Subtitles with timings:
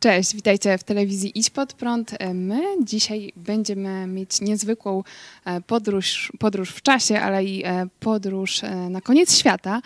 [0.00, 2.16] Cześć, witajcie w telewizji Idź Pod Prąd.
[2.34, 5.02] My dzisiaj będziemy mieć niezwykłą
[5.44, 9.80] e, podróż, podróż w czasie, ale i e, podróż e, na koniec świata.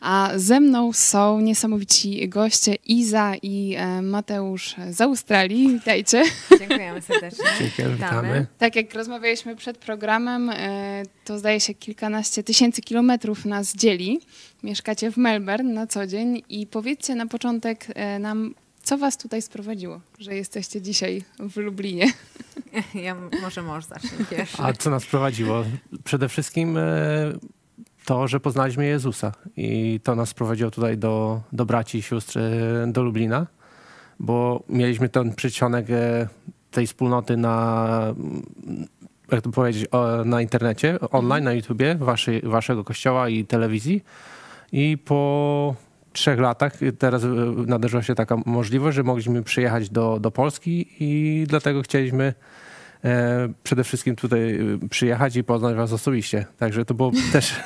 [0.00, 5.68] A ze mną są niesamowici goście Iza i Mateusz z Australii.
[5.68, 6.22] Witajcie.
[6.58, 7.44] Dziękujemy serdecznie.
[7.60, 8.46] Dziękujemy, witamy.
[8.58, 10.50] Tak jak rozmawialiśmy przed programem,
[11.24, 14.20] to zdaje się kilkanaście tysięcy kilometrów nas dzieli.
[14.62, 17.86] Mieszkacie w Melbourne na co dzień i powiedzcie na początek
[18.20, 22.06] nam, co was tutaj sprowadziło, że jesteście dzisiaj w Lublinie?
[22.94, 24.62] Ja może może zacznę pierwszy.
[24.62, 25.64] A co nas prowadziło?
[26.04, 26.82] Przede wszystkim e,
[28.04, 32.86] to, że poznaliśmy Jezusa i to nas prowadziło tutaj do, do braci i sióstr e,
[32.86, 33.46] do Lublina,
[34.20, 36.28] bo mieliśmy ten przedsionek e,
[36.70, 38.14] tej wspólnoty na,
[39.32, 39.86] jak to powiedzieć,
[40.24, 44.04] na internecie, online, na YouTubie, waszej, waszego kościoła i telewizji.
[44.72, 45.74] I po
[46.14, 47.28] trzech latach teraz e,
[47.66, 52.34] nadarzyła się taka możliwość, że mogliśmy przyjechać do, do Polski i dlatego chcieliśmy
[53.04, 56.46] e, przede wszystkim tutaj e, przyjechać i poznać was osobiście.
[56.58, 57.60] Także to był też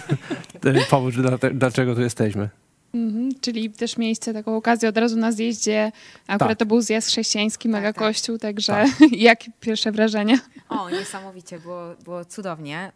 [0.90, 1.14] powód,
[1.54, 2.48] dlaczego tu jesteśmy.
[2.94, 5.92] Mhm, czyli też mieliście taką okazję od razu na zjeździe,
[6.26, 6.58] akurat tak.
[6.58, 8.04] to był zjazd chrześcijański, mega tak, tak.
[8.04, 8.88] kościół, także tak.
[9.12, 10.38] jak pierwsze wrażenia?
[10.68, 12.92] O, niesamowicie, było, było cudownie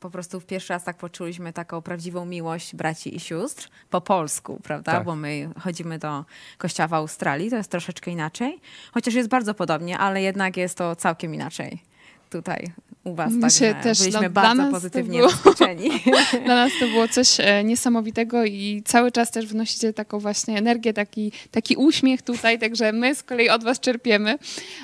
[0.00, 4.60] po prostu w pierwszy raz tak poczuliśmy taką prawdziwą miłość braci i sióstr po polsku,
[4.62, 4.92] prawda?
[4.92, 5.04] Tak.
[5.04, 6.24] Bo my chodzimy do
[6.58, 8.60] kościoła w Australii, to jest troszeczkę inaczej,
[8.92, 11.82] chociaż jest bardzo podobnie, ale jednak jest to całkiem inaczej
[12.30, 12.72] tutaj
[13.04, 13.32] u was.
[13.32, 15.90] My się też, byliśmy no, bardzo pozytywnie było, zaskoczeni.
[16.46, 20.92] Dla nas to było coś e, niesamowitego i cały czas też wnosicie taką właśnie energię,
[20.92, 24.38] taki, taki uśmiech tutaj, także my z kolei od was czerpiemy.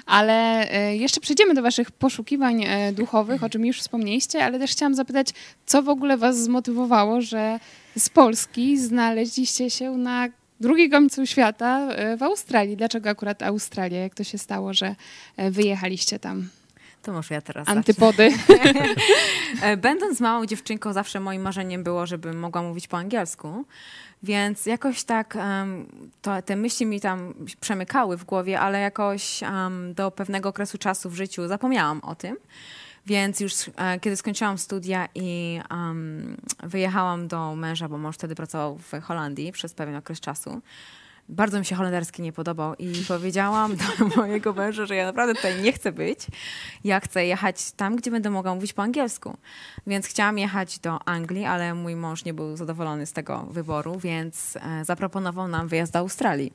[0.07, 4.71] Ale e, jeszcze przejdziemy do waszych poszukiwań e, duchowych, o czym już wspomnieliście, ale też
[4.71, 5.29] chciałam zapytać,
[5.67, 7.61] co w ogóle was zmotywowało, że
[7.99, 10.29] z Polski znaleźliście się na
[10.61, 11.89] drugi końcu świata
[12.19, 12.77] w Australii.
[12.77, 13.99] Dlaczego akurat Australia?
[13.99, 14.95] Jak to się stało, że
[15.37, 16.49] wyjechaliście tam?
[17.07, 17.69] To może ja teraz.
[17.69, 18.31] Antypody.
[19.63, 23.65] E, będąc małą dziewczynką, zawsze moim marzeniem było, żebym mogła mówić po angielsku.
[24.23, 25.87] Więc jakoś tak um,
[26.23, 31.11] to, te myśli mi tam przemykały w głowie, ale jakoś um, do pewnego okresu czasu
[31.11, 32.37] w życiu zapomniałam o tym.
[33.07, 38.79] Więc już e, kiedy skończyłam studia i um, wyjechałam do męża, bo mąż wtedy pracował
[38.79, 40.61] w Holandii przez pewien okres czasu,
[41.29, 43.85] bardzo mi się holenderski nie podobał i powiedziałam do
[44.17, 46.27] mojego męża, że ja naprawdę tutaj nie chcę być.
[46.85, 49.37] Ja chcę jechać tam, gdzie będę mogła mówić po angielsku.
[49.87, 54.57] Więc chciałam jechać do Anglii, ale mój mąż nie był zadowolony z tego wyboru, więc
[54.57, 56.53] e, zaproponował nam wyjazd do Australii.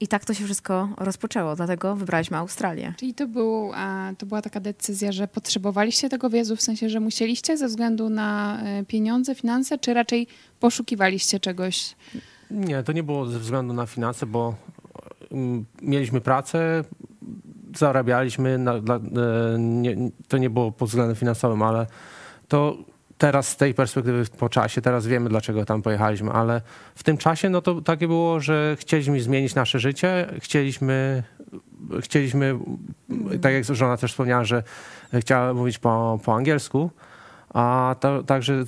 [0.00, 2.94] I tak to się wszystko rozpoczęło, dlatego wybraliśmy Australię.
[2.96, 3.72] Czyli to, był,
[4.18, 8.60] to była taka decyzja, że potrzebowaliście tego wyjazdu, w sensie, że musieliście ze względu na
[8.62, 10.26] e, pieniądze, finanse, czy raczej
[10.60, 11.94] poszukiwaliście czegoś?
[12.50, 14.54] Nie, to nie było ze względu na finanse, bo
[15.32, 16.84] mm, mieliśmy pracę,
[17.76, 18.80] zarabialiśmy, na, e,
[19.58, 19.96] nie,
[20.28, 21.86] to nie było pod względem finansowym, ale
[22.48, 22.76] to
[23.18, 26.60] teraz z tej perspektywy po czasie, teraz wiemy dlaczego tam pojechaliśmy, ale
[26.94, 31.22] w tym czasie no to takie było, że chcieliśmy zmienić nasze życie, chcieliśmy,
[32.00, 32.58] chcieliśmy
[33.42, 34.62] tak jak żona też wspomniała, że
[35.14, 36.90] chciała mówić po, po angielsku,
[37.54, 38.64] a to, także y,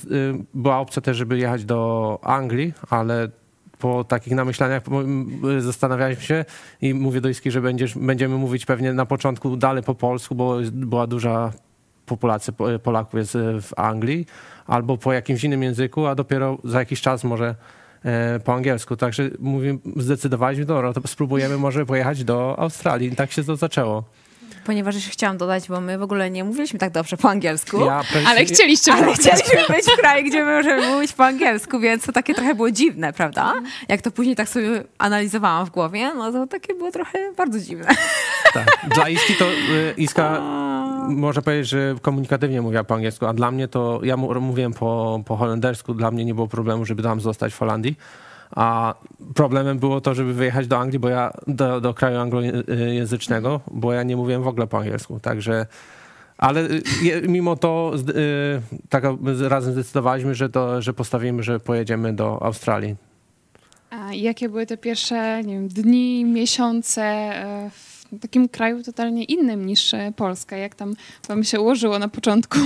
[0.54, 3.28] była opcja też, żeby jechać do Anglii, ale
[3.82, 4.82] po takich namyślaniach
[5.59, 6.44] zastanawialiśmy się
[6.82, 10.56] i mówię do Iski, że będziesz, będziemy mówić pewnie na początku dalej po polsku, bo
[10.72, 11.53] była duża
[12.06, 14.26] populacja Polaków jest e, w Anglii,
[14.66, 17.54] albo po jakimś innym języku, a dopiero za jakiś czas może
[18.04, 18.97] e, po angielsku.
[18.97, 19.31] Także
[19.97, 23.12] zdecydowaliśmy, dobra, to spróbujemy może pojechać do Australii.
[23.12, 24.04] I tak się to zaczęło.
[24.64, 27.84] Ponieważ jeszcze chciałam dodać, bo my w ogóle nie mówiliśmy tak dobrze po angielsku.
[27.84, 32.04] Ja, ale chcieliście ale chcieliśmy być w kraju, gdzie my możemy mówić po angielsku, więc
[32.06, 33.54] to takie trochę było dziwne, prawda?
[33.88, 37.88] Jak to później tak sobie analizowałam w głowie, no to takie było trochę bardzo dziwne.
[38.52, 38.66] Tak.
[38.94, 40.41] Dla Iski to y, Iska
[41.09, 45.36] może powiedzieć, że komunikatywnie mówiła po angielsku, a dla mnie to, ja mówiłem po, po
[45.36, 47.97] holendersku, dla mnie nie było problemu, żeby tam zostać w Holandii.
[48.57, 48.95] A
[49.34, 54.03] problemem było to, żeby wyjechać do Anglii, bo ja do, do kraju anglojęzycznego, bo ja
[54.03, 55.21] nie mówiłem w ogóle po angielsku.
[55.21, 55.66] Także
[56.39, 56.69] ale
[57.28, 59.04] mimo to y, tak
[59.49, 62.97] razem zdecydowaliśmy, że, to, że postawimy, że pojedziemy do Australii.
[63.91, 67.71] A jakie były te pierwsze nie wiem, dni, miesiące e,
[68.13, 70.57] w takim kraju totalnie innym niż e, Polska?
[70.57, 70.95] Jak tam
[71.28, 72.59] wam się ułożyło na początku?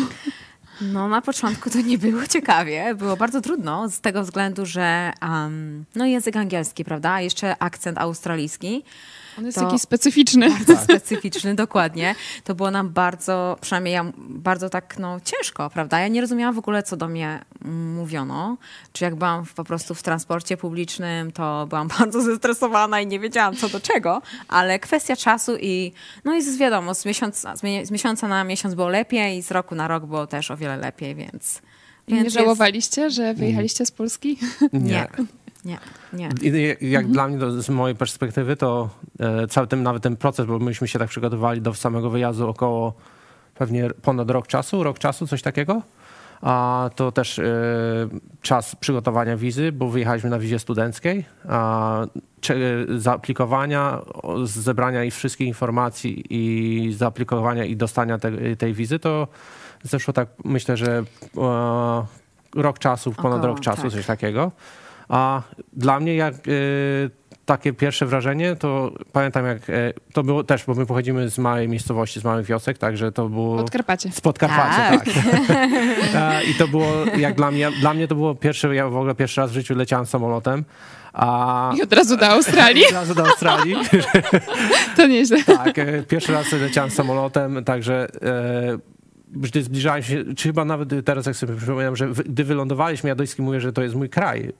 [0.81, 5.85] No na początku to nie było ciekawie, było bardzo trudno z tego względu, że um,
[5.95, 8.85] no język angielski, prawda, jeszcze akcent australijski.
[9.39, 10.51] On jest to- taki specyficzny.
[10.51, 12.15] bardzo specyficzny, dokładnie.
[12.45, 16.01] To było nam bardzo, przynajmniej ja, bardzo tak no, ciężko, prawda?
[16.01, 17.45] Ja nie rozumiałam w ogóle, co do mnie
[17.95, 18.57] mówiono.
[18.93, 23.21] Czy jak byłam w, po prostu w transporcie publicznym, to byłam bardzo zestresowana i nie
[23.21, 25.93] wiedziałam, co do czego, ale kwestia czasu i
[26.25, 29.43] no i z, wiadomo, z miesiąca, z, mie- z miesiąca na miesiąc było lepiej i
[29.43, 31.63] z roku na rok było też o wiele lepiej, więc...
[32.09, 34.39] I nie żałowaliście, że wyjechaliście z Polski?
[34.73, 35.07] Nie.
[35.67, 35.79] Nie,
[36.13, 36.29] nie.
[36.81, 38.89] I Jak dla mnie, to z mojej perspektywy, to
[39.21, 42.95] e, cały ten, nawet ten proces, bo myśmy się tak przygotowali do samego wyjazdu około
[43.55, 45.83] pewnie ponad rok czasu, rok czasu, coś takiego.
[46.43, 47.45] A to też e,
[48.43, 52.01] czas przygotowania wizy, bo wyjechaliśmy na wizie studenckiej, a
[52.41, 52.57] cze-
[52.97, 59.29] zaaplikowania, o- zebrania ich wszystkich informacji i zaaplikowania i dostania te, tej wizy, to
[59.83, 61.05] zeszło tak, myślę, że
[61.39, 62.05] e,
[62.55, 63.91] rok czasu, ponad Około, rok czasu, tak.
[63.91, 64.53] coś takiego.
[65.09, 65.43] A
[65.73, 67.11] dla mnie jak y,
[67.47, 71.69] takie pierwsze wrażenie, to pamiętam jak e, to było też, bo my pochodzimy z małej
[71.69, 74.13] miejscowości, z małych wiosek, także to było Podkarpacie.
[74.13, 75.05] z Podkarpacia, Tak.
[75.05, 75.15] tak.
[76.15, 76.87] E, I to było
[77.19, 79.75] jak dla mnie, dla mnie to było pierwsze, ja w ogóle pierwszy raz w życiu
[79.75, 80.65] leciałem samolotem.
[81.13, 82.87] A I od razu do Australii?
[82.91, 83.77] od razu do Australii.
[84.97, 85.45] To nieźle.
[85.45, 88.79] Tak, e, pierwszy raz leciałem samolotem, także e,
[89.41, 93.25] gdy zbliżałem się, czy chyba nawet teraz jak sobie przypominam, że gdy wylądowaliśmy, ja do
[93.25, 94.53] Iski mówię, że to jest mój kraj.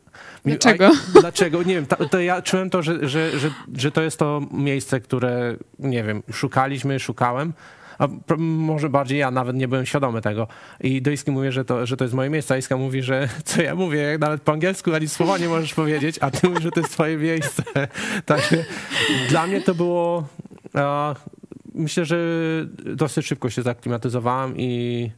[0.45, 0.87] Dlaczego?
[0.87, 1.63] A, dlaczego?
[1.63, 5.57] Nie wiem, to, ja czułem to, że, że, że, że to jest to miejsce, które,
[5.79, 7.53] nie wiem, szukaliśmy, szukałem.
[7.99, 8.09] A
[8.39, 10.49] może bardziej ja nawet nie byłem świadomy tego.
[10.81, 13.29] I do Iski mówię, że to, że to jest moje miejsce, a Iska mówi, że
[13.45, 16.71] co ja mówię, nawet po angielsku ani słowa nie możesz powiedzieć, a ty mówisz, że
[16.71, 17.63] to jest twoje miejsce.
[18.25, 18.65] Także
[19.29, 20.29] dla mnie to było...
[21.77, 22.19] Myślę, że
[22.95, 25.11] dosyć szybko się zaklimatyzowałem i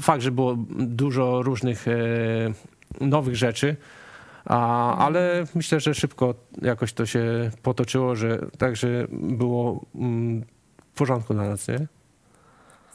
[0.00, 1.94] fakt, że było dużo różnych e,
[3.00, 3.76] nowych rzeczy,
[4.44, 10.44] a, ale myślę, że szybko jakoś to się potoczyło, że także było mm,
[10.92, 11.86] w porządku dla nas, nie?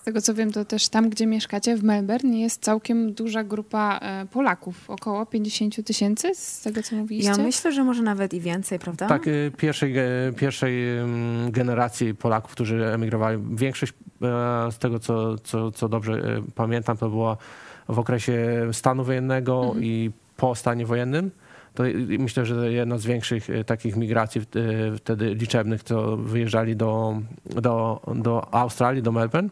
[0.09, 3.99] Z tego co wiem, to też tam, gdzie mieszkacie, w Melbourne, jest całkiem duża grupa
[4.01, 4.89] e, Polaków.
[4.89, 7.31] Około 50 tysięcy, z tego co mówiliście.
[7.31, 9.07] Ja myślę, że może nawet i więcej, prawda?
[9.07, 9.93] Tak, y, pierwszej,
[10.37, 13.43] pierwszej ym, generacji Polaków, którzy emigrowali.
[13.51, 13.95] Większość e,
[14.71, 17.37] z tego, co, co, co dobrze e, pamiętam, to było
[17.89, 21.31] w okresie stanu wojennego i po stanie wojennym.
[21.79, 21.83] To
[22.19, 24.45] myślę, że jedna z większych e, takich migracji e,
[24.97, 29.49] wtedy liczebnych, to wyjeżdżali do, do, do Australii, do Melbourne.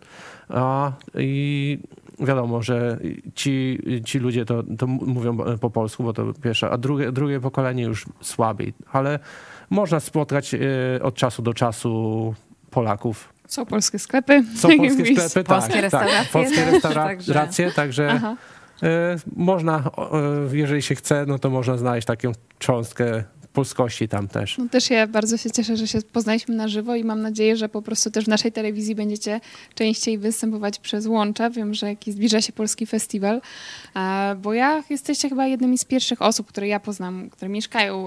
[0.50, 1.80] A, I
[2.20, 3.00] wiadomo, że
[3.36, 7.84] ci, ci ludzie to, to mówią po polsku, bo to pierwsze, a drugie, drugie pokolenie
[7.84, 9.20] już słabiej, ale
[9.70, 10.60] można spotkać e,
[11.04, 12.34] od czasu do czasu
[12.70, 13.34] Polaków.
[13.48, 14.44] Są polskie sklepy.
[14.56, 18.36] Są polskie sklepy, Polskie tak, restauracje tak, polskie też, restauracje, także Aha.
[18.84, 19.92] E, można,
[20.52, 23.24] e, jeżeli się chce, no to można znaleźć taką cząstkę
[23.58, 24.58] polskości tam też.
[24.58, 27.70] No też ja bardzo się cieszę, że się poznaliśmy na żywo i mam nadzieję, że
[27.70, 29.40] po prostu też w naszej telewizji będziecie
[29.76, 31.50] częściej występować przez łącza.
[31.50, 33.42] Wiem, że jaki zbliża się polski festiwal,
[33.96, 38.06] e, bo ja jesteście chyba jednymi z pierwszych osób, które ja poznam, które mieszkają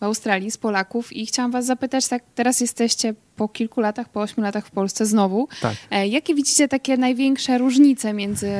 [0.00, 4.20] w Australii z Polaków i chciałam was zapytać, tak teraz jesteście po kilku latach, po
[4.20, 5.48] ośmiu latach w Polsce znowu.
[5.60, 5.74] Tak.
[5.90, 8.52] E, Jakie widzicie takie największe różnice między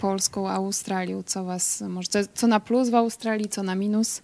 [0.00, 1.22] Polską a Australią?
[1.22, 4.22] Co was może co- na plus w Australii, co na minus?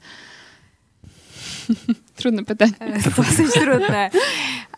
[2.16, 2.72] Trudne pytanie.
[3.16, 4.10] Dosyć trudne.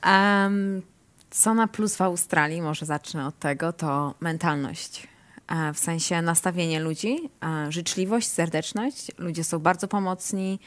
[0.02, 0.82] Em,
[1.30, 5.06] co na plus w Australii, może zacznę od tego, to mentalność.
[5.48, 9.10] E, W sensie nastawienie ludzi, e, życzliwość, serdeczność.
[9.18, 10.58] Ludzie są bardzo pomocni,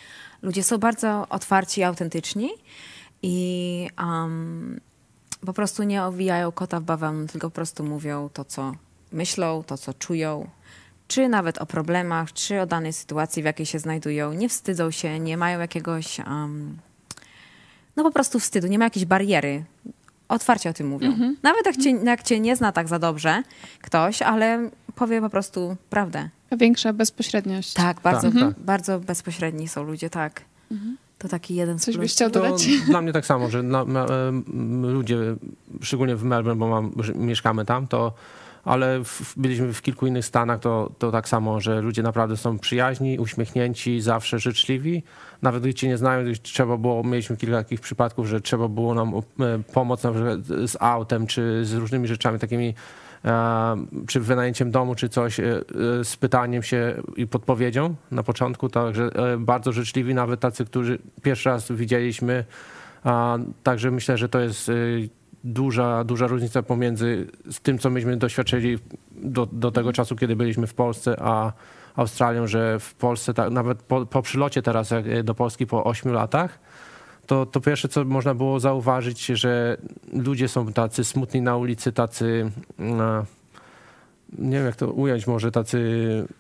[0.41, 2.49] ludzie są bardzo otwarci i autentyczni
[3.23, 4.79] i em,
[5.45, 8.71] po prostu nie owijają kota w bawełnę, tylko po prostu mówią to, co
[9.11, 10.49] myślą, to, co czują,
[11.07, 14.33] czy nawet o problemach, czy o danej sytuacji, w jakiej się znajdują.
[14.33, 16.77] Nie wstydzą się, nie mają jakiegoś, em,
[17.95, 19.63] no po prostu wstydu, nie ma jakiejś bariery.
[20.29, 21.11] Otwarcie o tym mówią.
[21.43, 23.43] Nawet jak cię, jak cię nie zna tak za dobrze
[23.81, 26.29] ktoś, ale powie po prostu prawdę.
[26.51, 27.73] Większa bezpośredniość.
[27.73, 28.59] Tak, bardzo, Tak, tak.
[28.59, 30.41] bardzo bezpośredni są ludzie, tak.
[31.23, 32.67] To taki jeden z Coś byś chciał To dodać?
[32.85, 35.17] dla mnie tak samo, że na, na, em, ludzie,
[35.81, 38.13] szczególnie w Melbourne, bo mam, mieszkamy tam, to
[38.63, 42.59] ale w, byliśmy w kilku innych stanach, to, to tak samo, że ludzie naprawdę są
[42.59, 45.03] przyjaźni, uśmiechnięci, zawsze życzliwi.
[45.41, 49.13] Nawet gdy cię nie znają, trzeba było, mieliśmy kilka takich przypadków, że trzeba było nam
[49.15, 49.21] e,
[49.73, 52.73] pomóc na przykład z autem, czy z różnymi rzeczami takimi, e,
[54.07, 55.61] czy wynajęciem domu, czy coś, e, e,
[56.03, 61.49] z pytaniem się i podpowiedzią na początku, także e, bardzo życzliwi, nawet tacy, którzy pierwszy
[61.49, 62.45] raz widzieliśmy,
[63.63, 64.71] także myślę, że to jest
[65.43, 68.77] duża, duża różnica pomiędzy z tym, co myśmy doświadczyli
[69.11, 71.53] do, do tego czasu, kiedy byliśmy w Polsce, a
[71.95, 76.59] Australią, że w Polsce, tak, nawet po, po przylocie teraz do Polski po 8 latach,
[77.25, 79.77] to, to pierwsze, co można było zauważyć, że
[80.13, 83.25] ludzie są tacy smutni na ulicy, tacy, e,
[84.37, 85.79] nie wiem jak to ująć, może tacy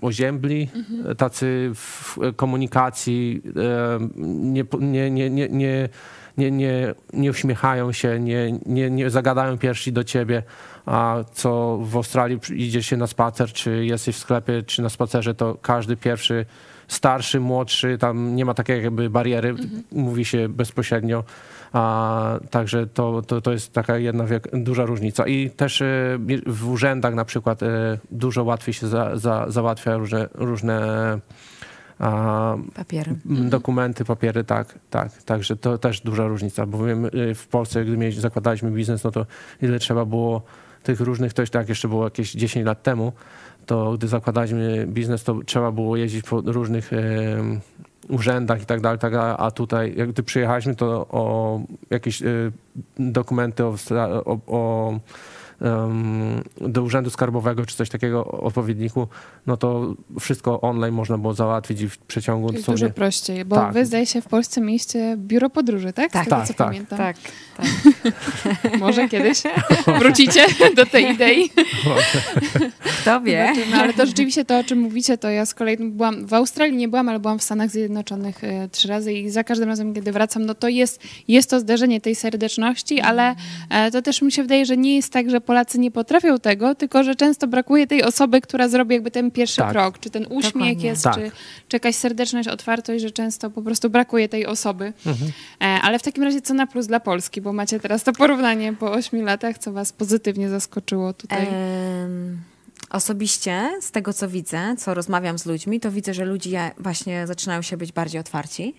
[0.01, 1.15] oziębli, mhm.
[1.15, 5.89] tacy w komunikacji, e, nie, nie, nie, nie, nie
[6.37, 10.43] nie, nie, nie uśmiechają się, nie, nie, nie zagadają pierwsi do ciebie,
[10.85, 15.33] a co w Australii idzie się na spacer, czy jesteś w sklepie, czy na spacerze,
[15.33, 16.45] to każdy pierwszy
[16.93, 19.83] starszy, młodszy, tam nie ma takiej jakby bariery, mhm.
[19.91, 21.23] mówi się bezpośrednio.
[21.73, 25.27] A, także to, to, to jest taka jedna wiek, duża różnica.
[25.27, 25.85] I też e,
[26.45, 30.79] w urzędach na przykład e, dużo łatwiej się za, za, załatwia różne, różne
[31.99, 33.15] a, papiery.
[33.25, 33.49] Mhm.
[33.49, 35.23] Dokumenty, papiery, tak, tak.
[35.23, 39.25] Także to też duża różnica, bo wiem, e, w Polsce, gdy zakładaliśmy biznes, no to
[39.61, 40.41] ile trzeba było
[40.83, 43.13] tych różnych, to tak jeszcze było jakieś 10 lat temu,
[43.65, 46.91] to gdy zakładaliśmy biznes, to trzeba było jeździć po różnych
[48.09, 52.25] urzędach i tak dalej, tak, a tutaj jak gdy przyjechaliśmy, to o jakieś e,
[52.99, 53.75] dokumenty o,
[54.25, 54.99] o, o
[56.61, 59.07] do urzędu skarbowego czy coś takiego odpowiedniku,
[59.47, 62.53] no to wszystko online można było załatwić i w przeciągu...
[62.53, 63.73] Jest dużo prościej, bo tak.
[63.73, 66.11] wy zdaje się w Polsce mieliście biuro podróży, tak?
[66.11, 66.67] Tak, tego, tak, co tak.
[66.67, 66.97] pamiętam.
[66.97, 67.17] Tak,
[67.57, 67.65] tak.
[68.79, 69.41] Może kiedyś
[69.99, 70.45] wrócicie
[70.75, 71.49] do tej idei.
[73.01, 73.53] Kto wie.
[73.71, 76.77] No, ale to rzeczywiście to, o czym mówicie, to ja z kolei byłam, w Australii
[76.77, 80.11] nie byłam, ale byłam w Stanach Zjednoczonych e, trzy razy i za każdym razem, kiedy
[80.11, 83.35] wracam, no to jest, jest to zderzenie tej serdeczności, ale
[83.69, 86.75] e, to też mi się wydaje, że nie jest tak, że Polacy nie potrafią tego,
[86.75, 89.71] tylko że często brakuje tej osoby, która zrobi jakby ten pierwszy tak.
[89.71, 90.89] krok, czy ten uśmiech Dokładnie.
[90.89, 91.15] jest, tak.
[91.15, 91.31] czy,
[91.67, 94.93] czy jakaś serdeczność, otwartość, że często po prostu brakuje tej osoby.
[95.05, 95.31] Mhm.
[95.61, 98.73] E, ale w takim razie co na plus dla Polski, bo macie teraz to porównanie
[98.73, 101.47] po ośmiu latach, co was pozytywnie zaskoczyło tutaj?
[101.47, 102.53] Um
[102.93, 107.61] osobiście z tego, co widzę, co rozmawiam z ludźmi, to widzę, że ludzie właśnie zaczynają
[107.61, 108.73] się być bardziej otwarci.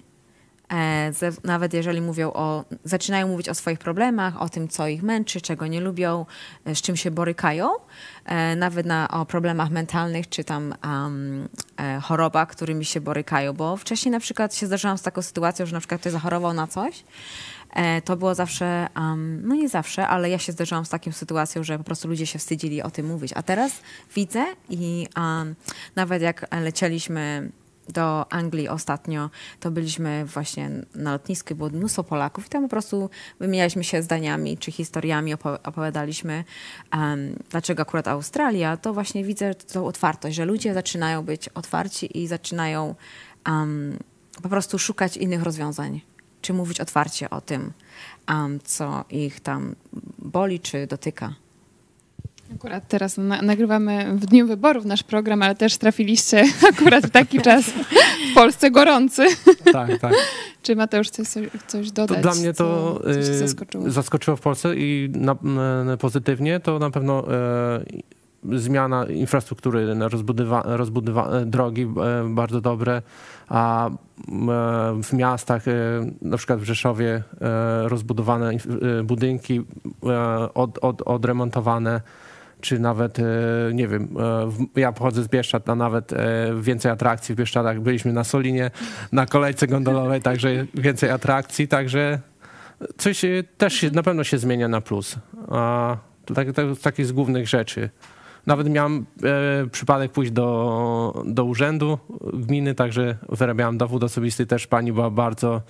[0.75, 1.13] E,
[1.45, 5.67] nawet jeżeli mówią o, zaczynają mówić o swoich problemach, o tym, co ich męczy, czego
[5.67, 6.27] nie lubią,
[6.65, 7.71] e, z czym się borykają,
[8.25, 11.49] e, nawet na, o problemach mentalnych czy tam um,
[12.03, 15.81] chorobach, którymi się borykają, bo wcześniej na przykład się zdarzyłam z taką sytuacją, że na
[15.81, 17.05] przykład ktoś zachorował na coś,
[18.05, 21.79] to było zawsze, um, no nie zawsze, ale ja się zdarzyłam z taką sytuacją, że
[21.79, 23.33] po prostu ludzie się wstydzili o tym mówić.
[23.35, 23.73] A teraz
[24.15, 25.55] widzę i um,
[25.97, 27.51] nawet jak lecieliśmy
[27.89, 33.11] do Anglii ostatnio, to byliśmy właśnie na lotnisku, było mnóstwo Polaków i tam po prostu
[33.41, 36.45] wymienialiśmy się zdaniami czy historiami, opowiadaliśmy,
[36.93, 42.27] um, dlaczego akurat Australia, to właśnie widzę tą otwartość, że ludzie zaczynają być otwarci i
[42.27, 42.95] zaczynają
[43.47, 43.99] um,
[44.43, 46.01] po prostu szukać innych rozwiązań,
[46.41, 47.73] czy mówić otwarcie o tym,
[48.29, 49.75] um, co ich tam
[50.19, 51.35] boli czy dotyka.
[52.55, 57.41] Akurat teraz na nagrywamy w dniu wyborów nasz program, ale też trafiliście akurat w taki
[57.41, 57.65] czas
[58.31, 59.27] w Polsce gorący.
[59.73, 60.15] Tak, tak.
[60.63, 61.29] Czy Mateusz coś,
[61.67, 62.17] coś dodać?
[62.17, 63.91] To dla mnie to y, zaskoczyło?
[63.91, 64.37] zaskoczyło?
[64.37, 65.37] w Polsce i na,
[65.85, 71.87] na, pozytywnie to na pewno e, zmiana infrastruktury, rozbudowa, rozbudowa, e, drogi e,
[72.29, 73.03] bardzo dobre,
[73.49, 73.91] a
[75.03, 75.65] w miastach,
[76.23, 77.23] na przykład w Rzeszowie,
[77.85, 78.51] rozbudowane
[79.05, 79.63] budynki,
[80.55, 82.01] od, od, odremontowane
[82.65, 83.23] czy nawet, e,
[83.75, 84.09] nie wiem,
[84.77, 86.17] e, ja pochodzę z Bieszczad, a nawet e,
[86.61, 87.81] więcej atrakcji w Bieszczadach.
[87.81, 88.71] Byliśmy na Solinie,
[89.13, 92.21] na kolejce gondolowej, także więcej atrakcji, także
[92.97, 93.23] coś
[93.59, 95.17] też się, na pewno się zmienia na plus.
[95.51, 96.49] A to, tak,
[96.83, 97.91] takich z głównych rzeczy.
[98.47, 101.99] Nawet miałem e, przypadek pójść do, do urzędu
[102.33, 104.47] gminy, także wyrabiałem dowód osobisty.
[104.47, 105.63] Też pani była bardzo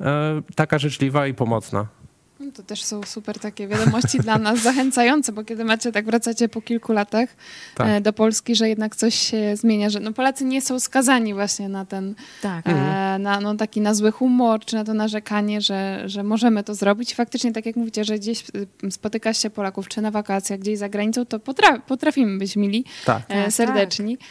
[0.00, 1.97] e, taka życzliwa i pomocna.
[2.40, 6.48] No to też są super takie wiadomości dla nas zachęcające, bo kiedy macie tak wracacie
[6.48, 7.28] po kilku latach
[7.74, 7.86] tak.
[7.88, 11.68] E, do Polski, że jednak coś się zmienia, że no Polacy nie są skazani właśnie
[11.68, 12.66] na ten tak.
[12.66, 13.22] e, mhm.
[13.22, 17.14] na, no, taki na zły humor, czy na to narzekanie, że, że możemy to zrobić.
[17.14, 18.44] faktycznie, tak jak mówicie, że gdzieś
[18.84, 22.84] y, spotyka się Polaków, czy na wakacjach, gdzieś za granicą, to potra potrafimy być mili,
[23.04, 23.22] tak.
[23.28, 24.16] e, tak, serdeczni.
[24.16, 24.26] Tak.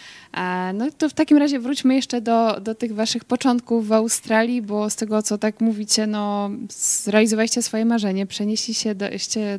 [0.73, 4.89] No to w takim razie wróćmy jeszcze do, do tych waszych początków w Australii, bo
[4.89, 9.05] z tego, co tak mówicie, no zrealizowaliście swoje marzenie, przenieśliście do,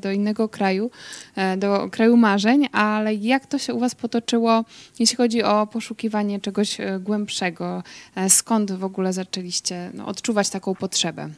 [0.01, 0.91] do innego kraju,
[1.37, 4.65] e, do kraju marzeń, ale jak to się u was potoczyło,
[4.99, 7.83] jeśli chodzi o poszukiwanie czegoś e, głębszego?
[8.15, 11.29] E, skąd w ogóle zaczęliście no, odczuwać taką potrzebę?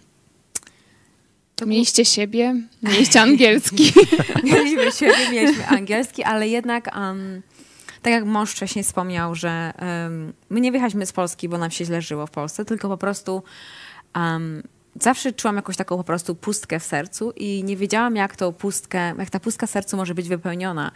[1.56, 3.92] To mieliście siebie, mieliście angielski.
[4.44, 7.42] mieliśmy siebie, mieliśmy angielski, ale jednak um,
[8.02, 11.84] tak jak mąż wcześniej wspomniał, że um, my nie wyjechaliśmy z Polski, bo nam się
[11.84, 13.42] źle żyło w Polsce, tylko po prostu
[14.16, 14.62] um,
[15.00, 19.14] zawsze czułam jakąś taką po prostu pustkę w sercu i nie wiedziałam, jak tą pustkę,
[19.18, 20.90] jak ta pustka sercu może być wypełniona.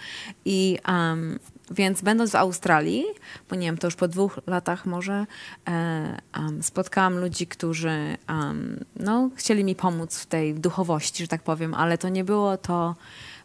[0.44, 1.38] I um,
[1.70, 3.04] Więc będąc w Australii,
[3.50, 5.26] bo nie wiem, to już po dwóch latach może,
[5.68, 11.42] e, um, spotkałam ludzi, którzy um, no, chcieli mi pomóc w tej duchowości, że tak
[11.42, 12.94] powiem, ale to nie było to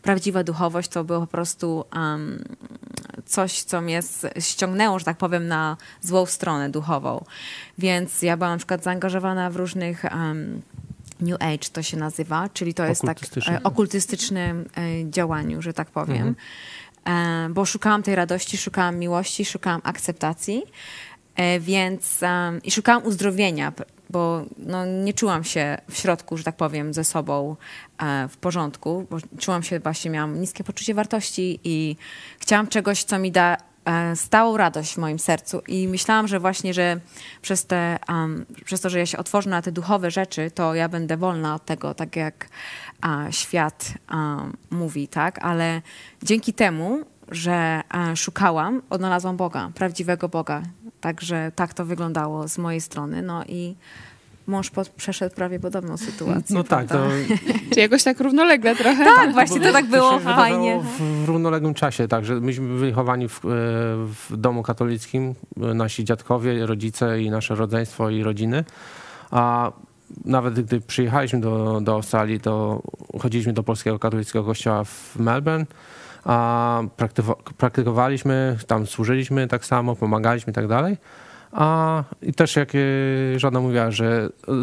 [0.01, 2.43] prawdziwa duchowość, to było po prostu um,
[3.25, 3.99] coś, co mnie
[4.39, 7.25] ściągnęło, że tak powiem, na złą stronę duchową.
[7.77, 10.05] Więc ja byłam na przykład zaangażowana w różnych
[11.21, 15.89] New Age to się nazywa, czyli to jest tak e, okultystycznym e, działaniu, że tak
[15.89, 16.35] powiem.
[17.07, 17.49] Mhm.
[17.49, 20.63] E, bo szukałam tej radości, szukałam miłości, szukałam akceptacji,
[21.35, 23.71] e, więc um, i szukałam uzdrowienia,
[24.09, 27.55] bo no, nie czułam się w środku, że tak powiem, ze sobą
[27.97, 31.95] e, w porządku, bo czułam się właśnie, miałam niskie poczucie wartości i
[32.39, 33.57] chciałam czegoś, co mi da
[33.89, 36.99] E, stałą radość w moim sercu i myślałam, że właśnie, że
[37.41, 40.89] przez, te, um, przez to, że ja się otworzę na te duchowe rzeczy, to ja
[40.89, 42.49] będę wolna od tego, tak jak
[43.03, 45.45] uh, świat um, mówi, tak?
[45.45, 45.81] Ale
[46.23, 46.99] dzięki temu,
[47.31, 47.81] że
[48.15, 50.61] szukałam, odnalazłam Boga, prawdziwego Boga.
[51.01, 53.21] Także tak to wyglądało z mojej strony.
[53.21, 53.75] No i
[54.47, 56.55] mąż pod, przeszedł prawie podobną sytuację.
[56.55, 57.07] No tak, to...
[57.73, 59.05] Czy jakoś tak równolegle trochę?
[59.05, 60.81] Tak, właśnie to tak było to fajnie.
[60.97, 63.47] W równoległym czasie, także myśmy byli wychowani w, e,
[64.29, 68.63] w domu katolickim, nasi dziadkowie, rodzice i nasze rodzeństwo i rodziny,
[69.31, 69.71] a
[70.25, 72.81] nawet gdy przyjechaliśmy do, do Australii, to
[73.19, 75.65] chodziliśmy do polskiego katolickiego kościoła w Melbourne,
[76.23, 76.81] a
[77.57, 80.97] praktykowaliśmy, tam służyliśmy tak samo, pomagaliśmy i tak dalej.
[81.51, 84.53] A i też jak e, żona mówiła, że e,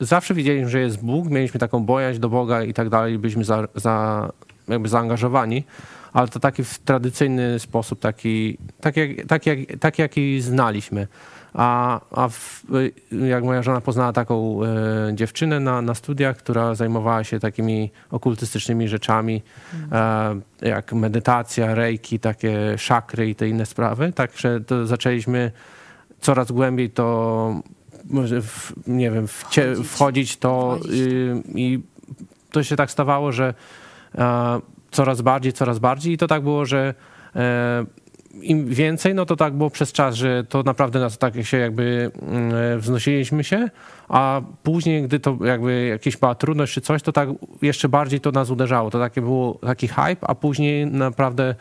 [0.00, 3.68] zawsze wiedzieliśmy, że jest Bóg, mieliśmy taką bojaźń do Boga i tak dalej, byliśmy za,
[3.74, 4.28] za,
[4.68, 5.64] jakby zaangażowani,
[6.12, 11.06] ale to taki w tradycyjny sposób, taki, taki, jak, taki, jak, taki jaki znaliśmy.
[11.54, 12.62] A, a w,
[13.28, 14.68] jak moja żona poznała taką e,
[15.14, 19.42] dziewczynę na, na studiach, która zajmowała się takimi okultystycznymi rzeczami,
[19.92, 25.52] e, jak medytacja, reiki, takie szakry i te inne sprawy, także to zaczęliśmy
[26.20, 27.54] coraz głębiej to
[28.42, 31.80] w, nie wiem, wchodzić, wchodzić to y, i
[32.50, 33.54] to się tak stawało, że
[34.14, 36.12] e, coraz bardziej, coraz bardziej.
[36.12, 36.94] I to tak było, że
[37.36, 37.84] e,
[38.34, 42.10] im więcej, no to tak było przez czas, że to naprawdę nas tak się jakby
[42.22, 43.68] mm, wznosiliśmy się,
[44.08, 47.28] a później, gdy to jakby jakieś była trudność czy coś, to tak
[47.62, 48.90] jeszcze bardziej to nas uderzało.
[48.90, 51.54] To takie było taki hype, a później naprawdę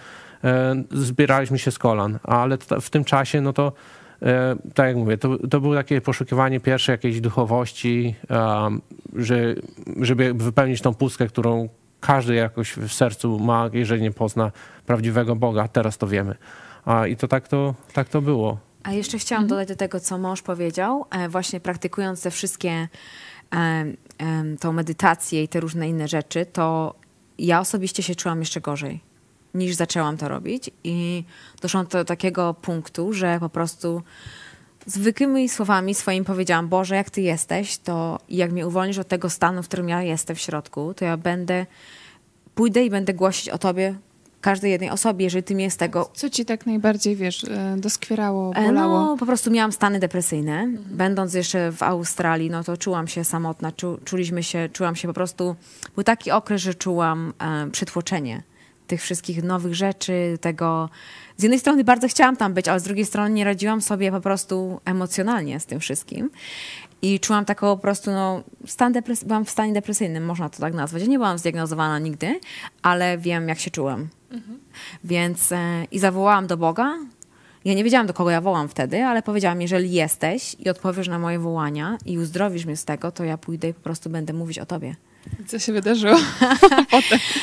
[0.44, 2.20] e, zbieraliśmy się z kolan.
[2.24, 3.74] Ale w tym czasie, no to
[4.22, 8.16] e, tak jak mówię, to, to było takie poszukiwanie pierwszej jakiejś duchowości,
[9.16, 9.56] że,
[10.02, 14.52] żeby wypełnić tą pustkę, którą każdy jakoś w sercu ma, jeżeli nie pozna
[14.86, 15.68] prawdziwego Boga.
[15.68, 16.36] Teraz to wiemy.
[16.86, 18.58] A, I to tak to, tak to było.
[18.84, 19.50] A jeszcze chciałam mhm.
[19.50, 22.88] dodać do tego, co mąż powiedział, e, właśnie praktykując te wszystkie,
[23.56, 23.86] e,
[24.60, 26.96] tą medytację i te różne inne rzeczy, to
[27.38, 29.10] ja osobiście się czułam jeszcze gorzej
[29.54, 31.24] niż zaczęłam to robić i
[31.62, 34.02] doszłam do takiego punktu, że po prostu
[34.92, 39.64] zwykłymi słowami swoimi powiedziałam, Boże, jak Ty jesteś, to jak mnie uwolnisz od tego stanu,
[39.64, 41.66] w którym ja jestem w środku, to ja będę,
[42.56, 43.96] pójdę i będę głosić o Tobie
[44.42, 46.10] każdej jednej osobie, jeżeli ty mnie z tego...
[46.14, 49.00] Co ci tak najbardziej, wiesz, e, doskwierało, e, bolało?
[49.00, 50.60] No, po prostu miałam stany depresyjne.
[50.60, 50.98] Mhm.
[50.98, 55.14] Będąc jeszcze w Australii, no to czułam się samotna, czu, czuliśmy się, czułam się po
[55.14, 55.56] prostu...
[55.96, 58.44] Był taki okres, że czułam e, przytłoczenie
[58.90, 60.90] tych wszystkich nowych rzeczy, tego...
[61.38, 64.22] Z jednej strony bardzo chciałam tam być, ale z drugiej strony nie radziłam sobie po
[64.22, 66.30] prostu emocjonalnie z tym wszystkim.
[67.02, 70.74] I czułam taką po prostu, no, stan depres- byłam w stanie depresyjnym, można to tak
[70.74, 71.02] nazwać.
[71.02, 72.40] Ja nie byłam zdiagnozowana nigdy,
[72.82, 74.08] ale wiem, jak się czułam.
[74.32, 74.60] Mhm.
[75.04, 76.96] Więc e, i zawołałam do Boga.
[77.66, 81.20] Ja nie wiedziałam, do kogo ja wołam wtedy, ale powiedziałam, jeżeli jesteś i odpowiesz na
[81.20, 84.60] moje wołania i uzdrowisz mnie z tego, to ja pójdę i po prostu będę mówić
[84.60, 84.96] o tobie.
[85.48, 86.18] Co się wydarzyło?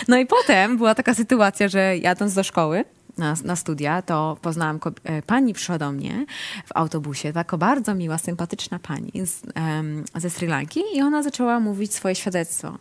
[0.08, 2.84] No i potem była taka sytuacja, że jadąc do szkoły,
[3.18, 6.26] na, na, studia, to poznałam, e, pani przyszła do mnie
[6.66, 11.60] w autobusie, taka bardzo miła, sympatyczna pani z, um, ze Sri Lanki i ona zaczęła
[11.60, 12.78] mówić swoje świadectwo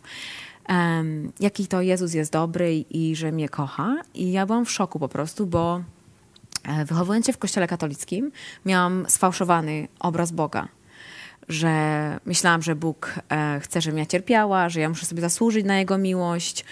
[0.68, 3.96] um, jaki to Jezus jest dobry i, i że mnie kocha.
[4.14, 5.82] I ja byłam w szoku po prostu, bo
[6.64, 8.32] e, wychowując się w kościele katolickim,
[8.66, 10.68] miałam sfałszowany obraz Boga.
[11.48, 15.78] Że myślałam, że Bóg e, chce, żebym ja cierpiała, że ja muszę sobie zasłużyć na
[15.78, 16.64] Jego miłość.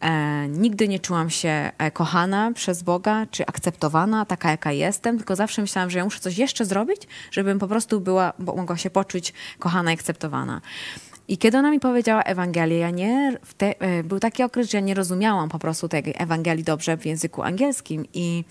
[0.00, 5.36] E, nigdy nie czułam się e, kochana przez Boga, czy akceptowana, taka jaka jestem, tylko
[5.36, 9.32] zawsze myślałam, że ja muszę coś jeszcze zrobić, żebym po prostu była, mogła się poczuć
[9.58, 10.60] kochana i akceptowana.
[11.28, 14.94] I kiedy ona mi powiedziała Ewangelię, ja nie, te, był taki okres, że ja nie
[14.94, 18.44] rozumiałam po prostu tej Ewangelii dobrze w języku angielskim i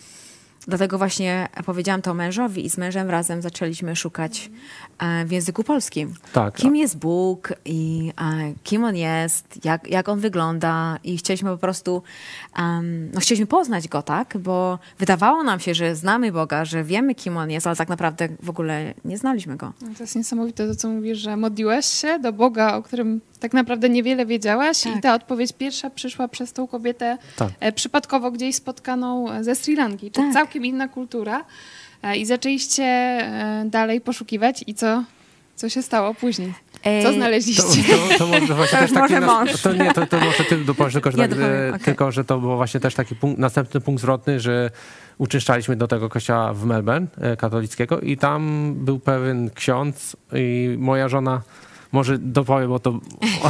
[0.67, 4.51] Dlatego właśnie powiedziałam to mężowi i z mężem razem zaczęliśmy szukać
[4.99, 6.13] e, w języku polskim.
[6.33, 6.55] Tak.
[6.55, 11.57] Kim jest Bóg i e, kim On jest, jak, jak On wygląda i chcieliśmy po
[11.57, 12.03] prostu,
[12.57, 14.37] um, no chcieliśmy poznać Go, tak?
[14.37, 18.29] Bo wydawało nam się, że znamy Boga, że wiemy, kim On jest, ale tak naprawdę
[18.43, 19.73] w ogóle nie znaliśmy Go.
[19.81, 23.53] No to jest niesamowite to, co mówisz, że modliłeś się do Boga, o którym tak
[23.53, 24.95] naprawdę niewiele wiedziałaś Tak.
[24.95, 27.49] i ta odpowiedź pierwsza przyszła przez tą kobietę Tak.
[27.59, 30.11] e, przypadkowo gdzieś spotkaną ze Sri Lanki.
[30.11, 30.33] To Tak.
[30.33, 31.45] całkiem inna kultura.
[32.03, 35.03] E, I zaczęliście e, dalej poszukiwać i co,
[35.55, 36.53] co się stało później?
[36.83, 37.63] Co E, To, znaleźliście?
[38.09, 39.13] to, to może właśnie To też już taki...
[39.13, 39.61] może nas- mąż.
[39.61, 41.79] To nie, to, to może ty dopowiesz, tylko, że, Ja tak, e, okej.
[41.85, 44.69] tylko, że to było właśnie też taki punkt, następny punkt zwrotny, że
[45.17, 51.07] uczęszczaliśmy do tego kościoła w Melbourne e, katolickiego i tam był pewien ksiądz i moja
[51.09, 51.41] żona
[51.91, 52.99] może dopowie, bo to...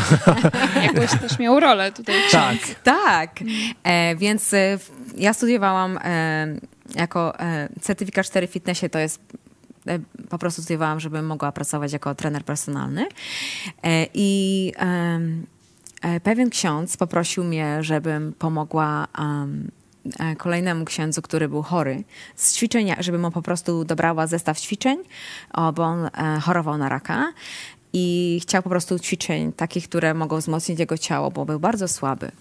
[0.84, 2.16] Jakąś też miał rolę tutaj.
[2.32, 2.58] tak.
[2.84, 3.40] Tak,
[3.84, 4.78] e, więc e,
[5.18, 6.48] ja studiowałam e,
[6.96, 9.22] jako e, certyfikat 4 w fitnessie, to jest
[9.88, 10.00] e,
[10.30, 13.08] po prostu studiowałam, żebym mogła pracować jako trener personalny.
[13.84, 14.74] E, I
[16.02, 19.08] e, pewien ksiądz poprosił mnie, żebym pomogła
[20.20, 22.04] e, kolejnemu księdzu, który był chory,
[22.36, 24.98] z ćwiczenia, żebym mu po prostu dobrała zestaw ćwiczeń,
[25.76, 27.34] bo on e, chorował na raka.
[27.94, 32.32] I chciał po prostu ćwiczeń takich, które mogą wzmocnić jego ciało, bo był bardzo słaby.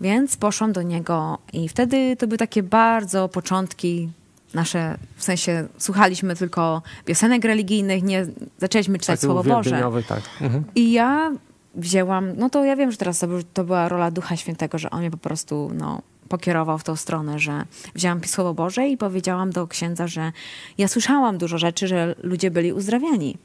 [0.00, 4.08] Więc poszłam do niego i wtedy to były takie bardzo początki
[4.54, 8.26] nasze, w sensie słuchaliśmy tylko piosenek religijnych, nie
[8.58, 9.82] zaczęliśmy czytać Taki Słowo Boże.
[10.08, 10.22] tak.
[10.40, 10.64] Mhm.
[10.74, 11.32] I ja
[11.74, 15.10] wzięłam, no to ja wiem, że teraz to była rola Ducha Świętego, że on mnie
[15.10, 20.06] po prostu no, pokierował w tą stronę, że wzięłam Słowo Boże i powiedziałam do księdza,
[20.06, 20.32] że
[20.78, 23.36] ja słyszałam dużo rzeczy, że ludzie byli uzdrawiani.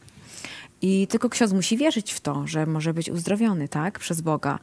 [0.81, 4.59] I tylko ksiądz musi wierzyć w to, że może być uzdrowiony, tak, przez Boga,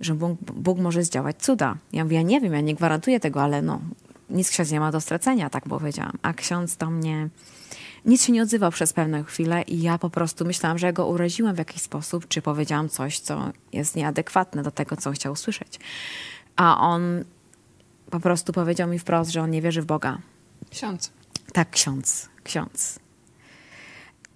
[0.00, 1.76] że Bóg, Bóg może zdziałać cuda.
[1.92, 3.80] Ja mówię, ja nie wiem, ja nie gwarantuję tego, ale no,
[4.30, 6.18] nic ksiądz nie ma do stracenia, tak powiedziałam.
[6.22, 7.28] A ksiądz do mnie
[8.04, 11.54] nic się nie odzywał przez pewną chwilę i ja po prostu myślałam, że go uraziłam
[11.54, 15.78] w jakiś sposób, czy powiedziałam coś, co jest nieadekwatne do tego, co chciał usłyszeć.
[16.56, 17.24] A on
[18.10, 20.18] po prostu powiedział mi wprost, że on nie wierzy w Boga.
[20.70, 21.10] Ksiądz.
[21.52, 23.05] Tak, ksiądz, ksiądz.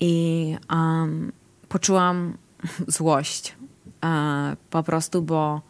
[0.01, 1.33] I um,
[1.69, 2.37] poczułam
[2.99, 3.57] złość
[4.05, 5.61] e, po prostu, bo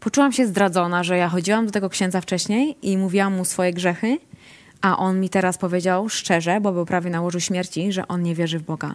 [0.00, 4.18] poczułam się zdradzona, że ja chodziłam do tego księdza wcześniej i mówiłam mu swoje grzechy,
[4.80, 8.34] a on mi teraz powiedział szczerze, bo był prawie na łożu śmierci, że on nie
[8.34, 8.94] wierzy w Boga.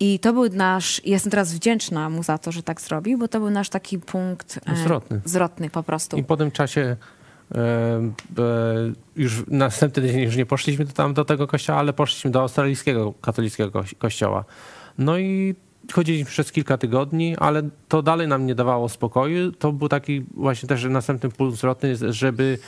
[0.00, 3.40] I to był nasz, jestem teraz wdzięczna mu za to, że tak zrobił, bo to
[3.40, 5.20] był nasz taki punkt e, Zwrotny.
[5.24, 6.16] zwrotny po prostu.
[6.16, 6.96] I po tym czasie
[9.16, 13.80] już następny dzień już nie poszliśmy tam do tego kościoła, ale poszliśmy do australijskiego katolickiego
[13.80, 14.44] koś- kościoła.
[14.98, 15.54] No i
[15.92, 19.52] chodziliśmy przez kilka tygodni, ale to dalej nam nie dawało spokoju.
[19.52, 22.58] To był taki właśnie też następny punkt zwrotny, żeby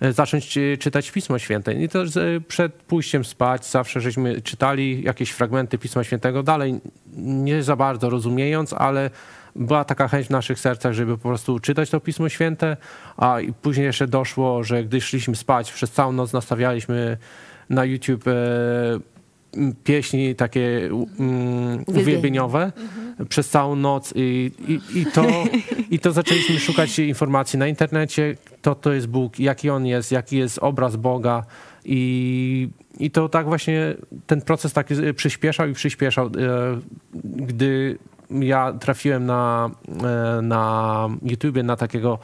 [0.00, 1.74] e, zacząć e, czytać Pismo Święte.
[1.74, 2.04] I to
[2.48, 6.80] przed pójściem spać zawsze żeśmy czytali jakieś fragmenty Pisma Świętego, dalej
[7.16, 9.10] nie za bardzo rozumiejąc, ale
[9.58, 12.76] była taka chęć w naszych sercach, żeby po prostu czytać to Pismo Święte,
[13.16, 17.16] a i później jeszcze doszło, że gdy szliśmy spać, przez całą noc nastawialiśmy
[17.70, 18.34] na YouTube e,
[19.84, 20.90] pieśni takie
[21.86, 22.72] uwielbieniowe
[23.28, 25.26] przez całą noc i, i, i, to,
[25.90, 30.36] i to zaczęliśmy szukać informacji na internecie, kto to jest Bóg, jaki On jest, jaki
[30.36, 31.44] jest obraz Boga
[31.84, 32.68] i,
[32.98, 33.94] i to tak właśnie
[34.26, 36.30] ten proces tak przyspieszał i przyspieszał, e,
[37.24, 37.98] gdy
[38.30, 39.70] ja trafiłem na,
[40.38, 42.18] e, na YouTubie na takiego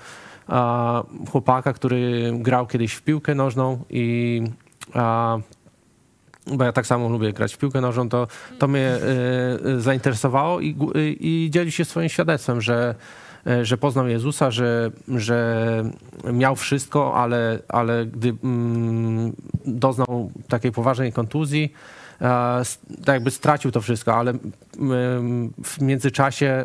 [1.31, 4.43] chłopaka, który grał kiedyś w piłkę nożną i
[6.47, 8.27] bo ja tak samo lubię grać w piłkę nożną, to,
[8.59, 9.01] to mnie e,
[9.81, 10.77] zainteresowało i,
[11.21, 12.95] i dzielił się swoim świadectwem, że,
[13.47, 15.85] e, że poznał Jezusa, że, że
[16.33, 19.33] miał wszystko, ale, ale gdy mm,
[19.67, 21.73] doznał takiej poważnej kontuzji,
[23.05, 24.33] tak jakby stracił to wszystko, ale
[25.65, 26.65] w międzyczasie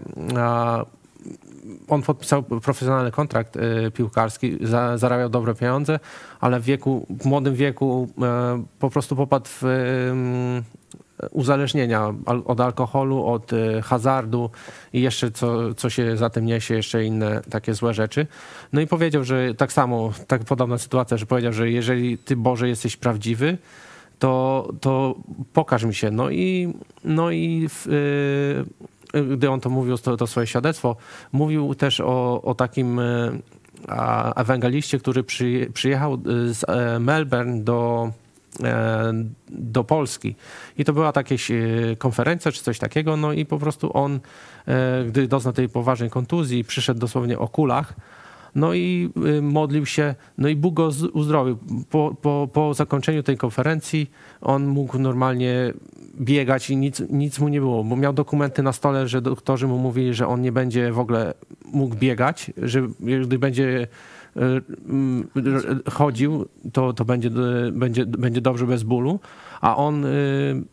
[1.88, 6.00] on podpisał profesjonalny kontrakt e, piłkarski, za, zarabiał dobre pieniądze,
[6.40, 9.64] ale w wieku, w młodym wieku e, po prostu popadł w
[11.32, 14.50] uzależnienia al, od alkoholu, od e, hazardu
[14.94, 18.28] i jeszcze co, co się za tym niesie, jeszcze inne takie złe rzeczy.
[18.74, 22.70] No i powiedział, że tak samo, tak podobna sytuacja, że powiedział, że jeżeli ty Boże
[22.70, 23.58] jesteś prawdziwy,
[24.20, 25.16] to, to
[25.54, 26.12] pokaż mi się.
[26.12, 27.88] No i, no i w,
[29.16, 30.96] y, gdy on to mówił, to, to swoje świadectwo,
[31.32, 33.42] mówił też o, o takim y,
[34.36, 38.12] ewangeliście, który przy, przyjechał y, z e, Melbourne do,
[38.64, 39.14] e,
[39.50, 40.36] do Polski.
[40.78, 44.20] I to była jakaś y, konferencja czy coś takiego, no i po prostu on,
[44.68, 47.94] e, gdy doznał tej poważnej kontuzji, przyszedł dosłownie o kulach,
[48.56, 51.58] No i y, modlił się, no i Bóg go uzdrowił.
[51.90, 55.74] Po, po, po zakończeniu tej konferencji on mógł normalnie
[56.22, 59.78] biegać i nic, nic mu nie było, bo miał dokumenty na stole, że doktorzy mu
[59.78, 61.34] mówili, że on nie będzie w ogóle
[61.74, 62.88] mógł biegać, że
[63.22, 63.88] gdy będzie
[64.38, 64.40] y,
[65.36, 67.30] r- chodził, to, to będzie,
[67.68, 69.20] y, będzie, będzie dobrze bez bólu,
[69.62, 70.64] a on y,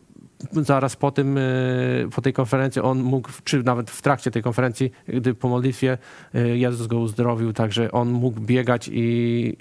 [0.51, 4.91] zaraz po tym, y, po tej konferencji, on mógł, czy nawet w trakcie tej konferencji,
[5.07, 5.97] gdy po modlitwie
[6.35, 9.57] y, Jezus go uzdrowił, także on mógł biegać i,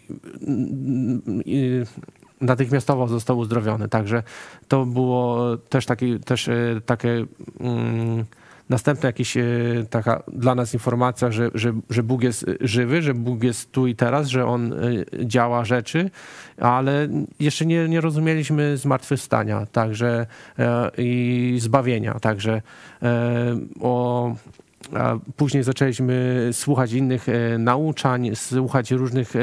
[1.44, 1.82] i
[2.40, 3.88] natychmiastowo został uzdrowiony.
[3.88, 4.22] Także
[4.68, 7.24] to było też, taki, też y, takie
[7.60, 8.24] mm,
[8.68, 13.42] następna jakaś y, taka dla nas informacja, że, że, że Bóg jest żywy, że Bóg
[13.42, 16.10] jest tu i teraz, że On y, działa rzeczy,
[16.60, 17.08] ale
[17.40, 20.26] jeszcze nie, nie rozumieliśmy zmartwychwstania także
[20.58, 22.20] e, i zbawienia.
[22.20, 22.62] Także
[23.02, 24.34] e, o
[24.94, 29.40] a później zaczęliśmy słuchać innych e, nauczań, słuchać różnych e,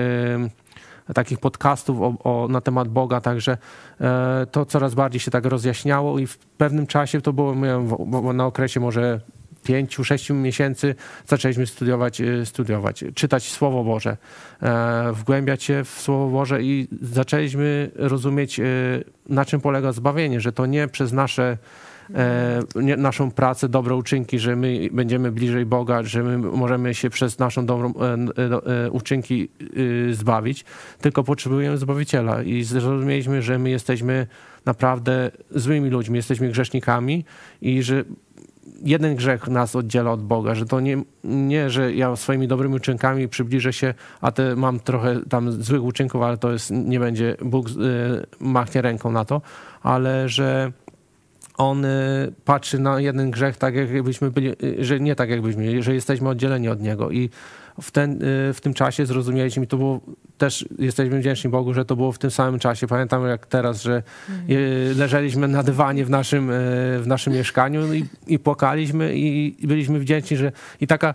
[1.13, 3.58] takich podcastów o, o, na temat Boga, także
[4.02, 8.80] e, to coraz bardziej się tak rozjaśniało i w pewnym czasie, to było na okresie
[8.80, 9.20] może
[9.63, 10.96] pięciu, sześciu miesięcy
[11.28, 14.18] zaczęliśmy studiować, e, studiować, czytać Słowo Boże,
[14.62, 18.62] e, wgłębiać się w Słowo Boże i zaczęliśmy rozumieć,
[19.30, 21.58] na czym polega zbawienie, że to nie przez nasze
[22.98, 27.66] naszą pracę, dobre uczynki, że my będziemy bliżej Boga, że my możemy się przez naszą
[27.66, 29.50] dobrą e, e, e, uczynki
[30.10, 30.66] e, zbawić,
[31.02, 34.28] tylko potrzebujemy Zbawiciela i zrozumieliśmy, że my jesteśmy
[34.66, 37.26] naprawdę złymi ludźmi, jesteśmy grzesznikami
[37.62, 38.04] i że
[38.84, 43.28] jeden grzech nas oddziela od Boga, że to nie, nie, że ja swoimi dobrymi uczynkami
[43.28, 47.70] przybliżę się, a te mam trochę tam złych uczynków, ale to jest, nie będzie, Bóg
[47.70, 47.72] y,
[48.39, 49.42] machnie ręką na to,
[49.84, 50.72] ale że
[51.58, 55.94] on y, patrzy na jeden grzech tak, jakbyśmy byli, y, że nie tak jakbyśmy, że
[55.94, 57.30] jesteśmy oddzieleni od niego i
[57.82, 60.02] w, ten, y, w tym czasie zrozumieliśmy, i to było
[60.38, 62.88] też jesteśmy wdzięczni Bogu, że to było w tym samym czasie.
[62.88, 64.04] Pamiętam jak teraz, że
[64.50, 66.52] y, leżeliśmy na dywanie w naszym,
[67.00, 71.13] w naszym mieszkaniu i, i płakaliśmy i, i byliśmy wdzięczni, że i taka,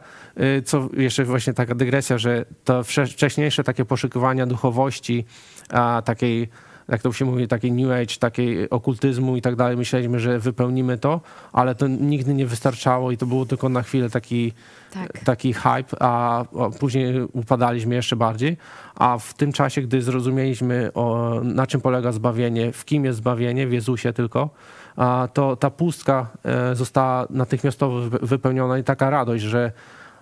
[0.64, 5.24] co jeszcze właśnie taka dygresja, że to wcześniejsze takie poszukiwania duchowości,
[5.70, 6.48] a takiej
[6.88, 9.76] jak to się mówi, takiej new age, takiej okultyzmu i tak dalej.
[9.76, 11.20] Myśleliśmy, że wypełnimy to,
[11.52, 14.52] ale to nigdy nie wystarczało i to było tylko na chwilę taki,
[14.94, 15.18] Tak.
[15.24, 16.44] taki hype, a,
[16.80, 18.56] później upadaliśmy jeszcze bardziej.
[18.94, 23.66] A w tym czasie, gdy zrozumieliśmy, o, na czym polega zbawienie, w kim jest zbawienie,
[23.66, 24.50] w Jezusie tylko,
[24.96, 29.72] a to ta pustka e, została natychmiastowo wy- wypełniona i taka radość, że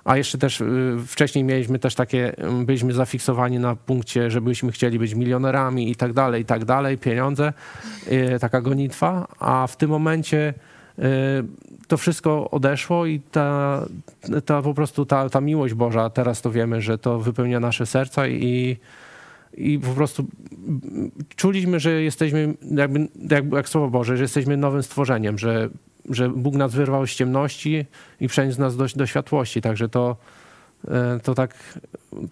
[0.06, 4.72] a jeszcze też y, wcześniej mieliśmy też takie, y, byliśmy zafiksowani na punkcie, że byśmy
[4.72, 7.52] chcieli być milionerami i tak dalej, i tak dalej, pieniądze,
[8.12, 10.54] y, taka gonitwa, a w tym momencie
[10.98, 11.02] y,
[11.88, 13.82] to wszystko odeszło i ta,
[14.44, 18.28] ta po prostu ta, ta miłość Boża, teraz to wiemy, że to wypełnia nasze serca
[18.28, 18.76] i,
[19.54, 20.26] i po prostu
[20.68, 25.68] mm, czuliśmy, że jesteśmy, jakby, jakby jak Słowo Boże, że jesteśmy nowym stworzeniem, że,
[26.10, 27.84] że Bóg nas wyrwał z ciemności
[28.20, 29.60] i przeniósł nas do, do światłości.
[29.60, 30.16] Także to,
[30.88, 31.54] e, to tak,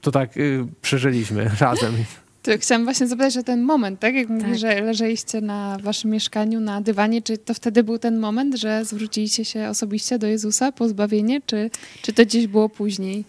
[0.00, 1.94] to tak y, przeżyliśmy razem.
[2.42, 4.14] To chciałam właśnie zapytać o ten moment, tak?
[4.14, 4.58] Jak mówisz, Tak.
[4.58, 9.44] że leżeliście na waszym mieszkaniu, na dywanie, czy to wtedy był ten moment, że zwróciliście
[9.44, 11.70] się osobiście do Jezusa po zbawienie, czy,
[12.02, 13.24] czy to gdzieś było później?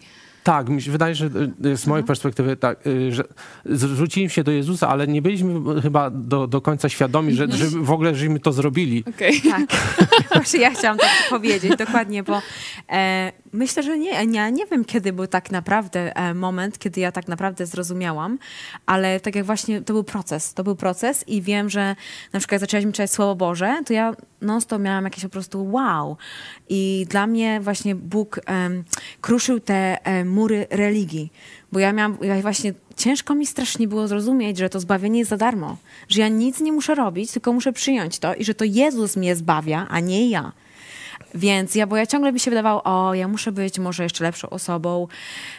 [0.46, 1.30] Tak, mi się wydaje, że
[1.66, 3.24] y, z mojej perspektywy tak, y, że
[3.64, 7.90] zwróciliśmy się do Jezusa, ale nie byliśmy chyba do, do końca świadomi, że, że w
[7.90, 9.04] ogóle żeśmy to zrobili.
[9.08, 9.40] Okej.
[9.40, 9.66] Tak,
[10.34, 12.42] właśnie ja chciałam tak powiedzieć, dokładnie, bo
[12.90, 17.12] e, myślę, że nie, nie, nie wiem, kiedy był tak naprawdę e, moment, kiedy ja
[17.12, 18.38] tak naprawdę zrozumiałam,
[18.86, 21.96] ale tak jak właśnie to był proces, to był proces i wiem, że
[22.32, 25.70] na przykład jak zaczęliśmy czytać Słowo Boże, to ja non stop miałam jakieś po prostu
[25.72, 26.16] wow.
[26.68, 28.84] I dla mnie właśnie Bóg em,
[29.20, 31.32] kruszył te e, mury religii,
[31.72, 35.36] bo ja miałam, ja właśnie ciężko mi strasznie było zrozumieć, że to zbawienie jest za
[35.36, 35.76] darmo,
[36.08, 39.36] że ja nic nie muszę robić, tylko muszę przyjąć to i że to Jezus mnie
[39.36, 40.52] zbawia, a nie ja.
[41.34, 44.50] Więc ja, bo ja ciągle mi się wydawało, o, ja muszę być może jeszcze lepszą
[44.50, 45.08] osobą,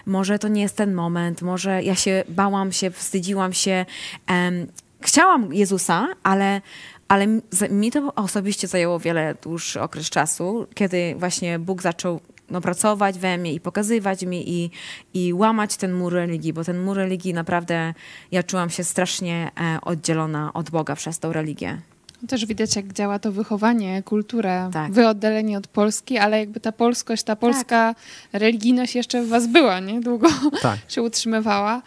[0.05, 3.85] może to nie jest ten moment, może ja się bałam się, wstydziłam się.
[4.27, 4.67] Em,
[5.01, 6.61] chciałam Jezusa, ale,
[7.07, 7.27] ale
[7.69, 13.37] mi to osobiście zajęło wiele dłuższy okres czasu, kiedy właśnie Bóg zaczął no, pracować we
[13.37, 14.71] mnie i pokazywać mi i,
[15.13, 17.93] i łamać ten mur religii, bo ten mur religii naprawdę,
[18.31, 21.81] ja czułam się strasznie e, oddzielona od Boga przez tą religię.
[22.27, 24.91] Też widać, jak działa to wychowanie, kulturę, Tak.
[24.91, 27.95] wy oddaleni od Polski, ale jakby ta polskość, ta polska
[28.33, 30.01] religijność jeszcze w was była, nie?
[30.01, 30.27] Długo
[30.61, 30.77] Tak.
[30.87, 31.81] się utrzymywała.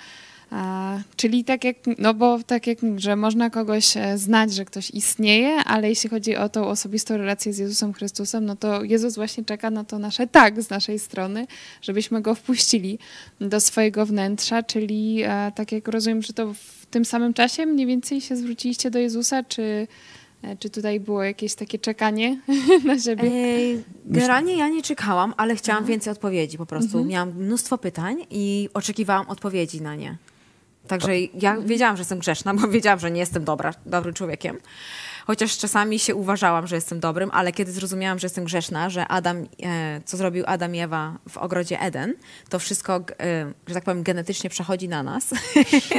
[0.50, 4.90] A, czyli tak jak, no bo tak jak, że można kogoś e, znać, że ktoś
[4.90, 9.44] istnieje, ale jeśli chodzi o tą osobistą relację z Jezusem Chrystusem, no to Jezus właśnie
[9.44, 11.46] czeka na to nasze tak z naszej strony,
[11.82, 12.98] żebyśmy go wpuścili
[13.40, 17.86] do swojego wnętrza, czyli a, tak jak rozumiem, że to w tym samym czasie mniej
[17.86, 19.86] więcej się zwróciliście do Jezusa, czy, e,
[20.58, 22.40] czy tutaj było jakieś takie czekanie
[22.84, 23.22] na siebie?
[23.32, 27.04] Ej, Generalnie ja nie czekałam, ale chciałam więcej odpowiedzi po prostu.
[27.04, 30.16] Miałam mnóstwo pytań i oczekiwałam odpowiedzi na nie.
[30.86, 34.58] Także ja wiedziałam, że jestem grzeszna, bo wiedziałam, że nie jestem dobra, dobrym człowiekiem.
[35.30, 39.46] Chociaż czasami się uważałam, że jestem dobrym, ale kiedy zrozumiałam, że jestem grzeszna, że Adam,
[39.62, 42.14] e, co zrobił Adam i Ewa w ogrodzie Eden,
[42.48, 45.30] to wszystko, e, że tak powiem, genetycznie przechodzi na nas.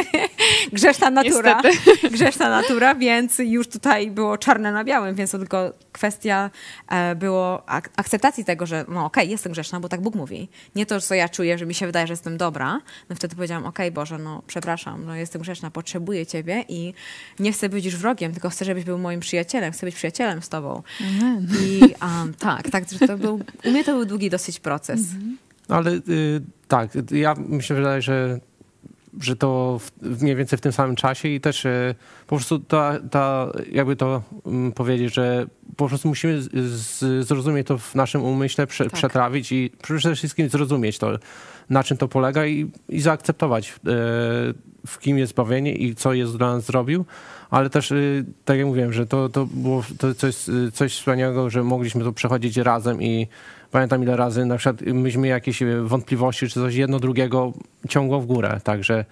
[0.74, 1.62] grzeszna natura.
[2.12, 6.50] grzeszna natura, więc już tutaj było czarne na białym, więc to tylko kwestia
[6.90, 10.50] e, było ak- akceptacji tego, że no okej, jestem grzeszna, bo tak Bóg mówi.
[10.76, 12.82] Nie to, co ja czuję, że mi się wydaje, że jestem dobra.
[13.10, 16.94] No wtedy powiedziałam, okej Boże, no przepraszam, no jestem grzeszna, potrzebuję Ciebie i
[17.40, 20.50] nie chcę być już wrogiem, tylko chcę, żebyś był moim przyjacielem, chcę być przyjacielem z
[20.50, 20.84] Tobą.
[21.64, 25.02] I um, tak, tak, że to był, u mnie to był długi dosyć proces.
[25.68, 26.02] Ale y,
[26.68, 28.40] tak, ja myślę, że,
[29.20, 31.96] że to w, mniej więcej w tym samym czasie i też y,
[32.28, 37.68] po prostu ta, ta jakby to mm, powiedzieć, że po prostu musimy z, z, zrozumieć
[37.68, 38.94] to w naszym umyśle, prze, Tak.
[38.94, 41.12] przetrawić i przede wszystkim zrozumieć to,
[41.70, 43.74] na czym to polega i, i zaakceptować, y,
[44.88, 47.06] w kim jest zbawienie i co jest dla nas zrobił.
[47.52, 51.50] Ale też, y, tak jak mówiłem, że to, to było to coś, y, coś wspaniałego,
[51.50, 53.28] że mogliśmy to przechodzić razem i
[53.72, 57.54] pamiętam ile razy na przykład myśmy jakieś y, wątpliwości czy coś jedno drugiego
[57.90, 59.06] ciągło w górę, także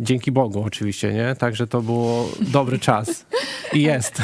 [0.00, 1.34] dzięki Bogu oczywiście, nie?
[1.38, 3.26] Także to było dobry czas
[3.72, 4.14] i jest.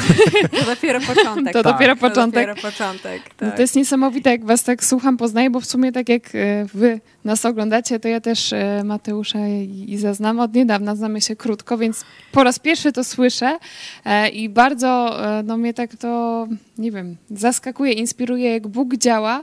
[0.60, 1.52] To dopiero początek.
[1.56, 1.72] To Tak.
[1.72, 2.44] dopiero początek.
[2.44, 3.56] To dopiero początek, No tak.
[3.56, 7.00] to jest niesamowite, jak was tak słucham, poznaję, bo w sumie tak jak e, wy
[7.24, 11.78] nas oglądacie, to ja też e, Mateusza i Izę znam od niedawna, znamy się krótko,
[11.78, 13.58] więc po raz pierwszy to słyszę
[14.04, 16.46] e, i bardzo no mnie tak to,
[16.78, 19.42] nie wiem, zaskakuje, inspiruje, jak Bóg działa,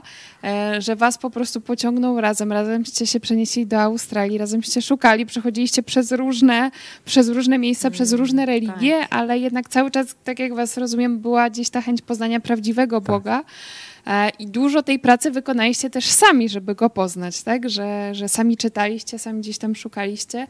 [0.78, 6.12] że was po prostu pociągnął razem, razemście się przenieśli do Australii, razemście szukali, przechodziliście przez
[6.12, 6.23] różne,
[7.04, 11.50] przez różne miejsca, przez różne religie, ale jednak cały czas, tak jak was rozumiem, była
[11.50, 13.44] gdzieś ta chęć poznania prawdziwego Boga.
[14.06, 17.70] E, I dużo tej pracy wykonaliście też sami, żeby go poznać, tak?
[17.70, 20.46] Że, że sami czytaliście, sami gdzieś tam szukaliście.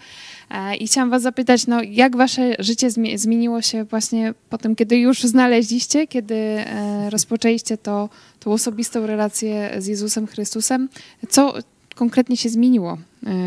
[0.50, 4.76] E, I chciałam was zapytać, no, jak wasze życie zmie- zmieniło się właśnie po tym,
[4.76, 8.08] kiedy już znaleźliście, kiedy e, rozpoczęliście to,
[8.40, 10.88] tą osobistą relację z Jezusem Chrystusem?
[11.28, 11.54] Co
[11.94, 12.98] konkretnie się zmieniło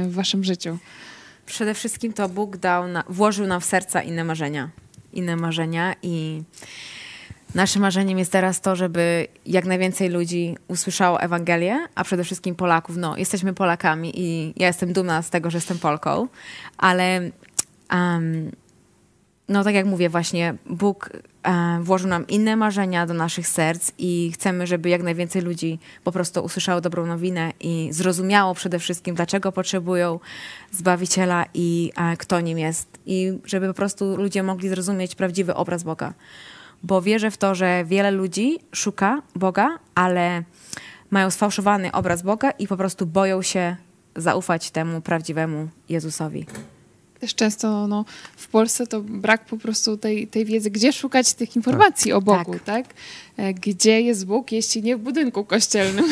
[0.03, 0.77] w waszym życiu?
[1.47, 4.69] Przede wszystkim to Bóg dał na, włożył nam w serca inne marzenia.
[5.13, 6.43] Inne marzenia i
[7.55, 12.97] naszym marzeniem jest teraz to, żeby jak najwięcej ludzi usłyszało Ewangelię, a przede wszystkim Polaków.
[12.97, 16.27] No, jesteśmy Polakami i ja jestem dumna z tego, że jestem Polką,
[16.77, 17.31] ale
[17.93, 18.51] um,
[19.49, 21.10] no tak jak mówię właśnie, Bóg
[21.81, 26.43] włożył nam inne marzenia do naszych serc i chcemy, żeby jak najwięcej ludzi po prostu
[26.43, 30.19] usłyszało dobrą nowinę i zrozumiało przede wszystkim, dlaczego potrzebują
[30.71, 32.88] Zbawiciela i e, kto nim jest.
[33.05, 36.13] I żeby po prostu ludzie mogli zrozumieć prawdziwy obraz Boga.
[36.83, 40.43] Bo wierzę w to, że wiele ludzi szuka Boga, ale
[41.10, 43.75] mają sfałszowany obraz Boga i po prostu boją się
[44.15, 46.45] zaufać temu prawdziwemu Jezusowi.
[47.19, 51.56] Też często no, w Polsce to brak po prostu tej, tej wiedzy, gdzie szukać tych
[51.56, 52.65] informacji o Bogu, tak.
[52.65, 52.86] Tak.
[53.38, 56.06] E, Gdzie jest Bóg, jeśli nie w budynku kościelnym?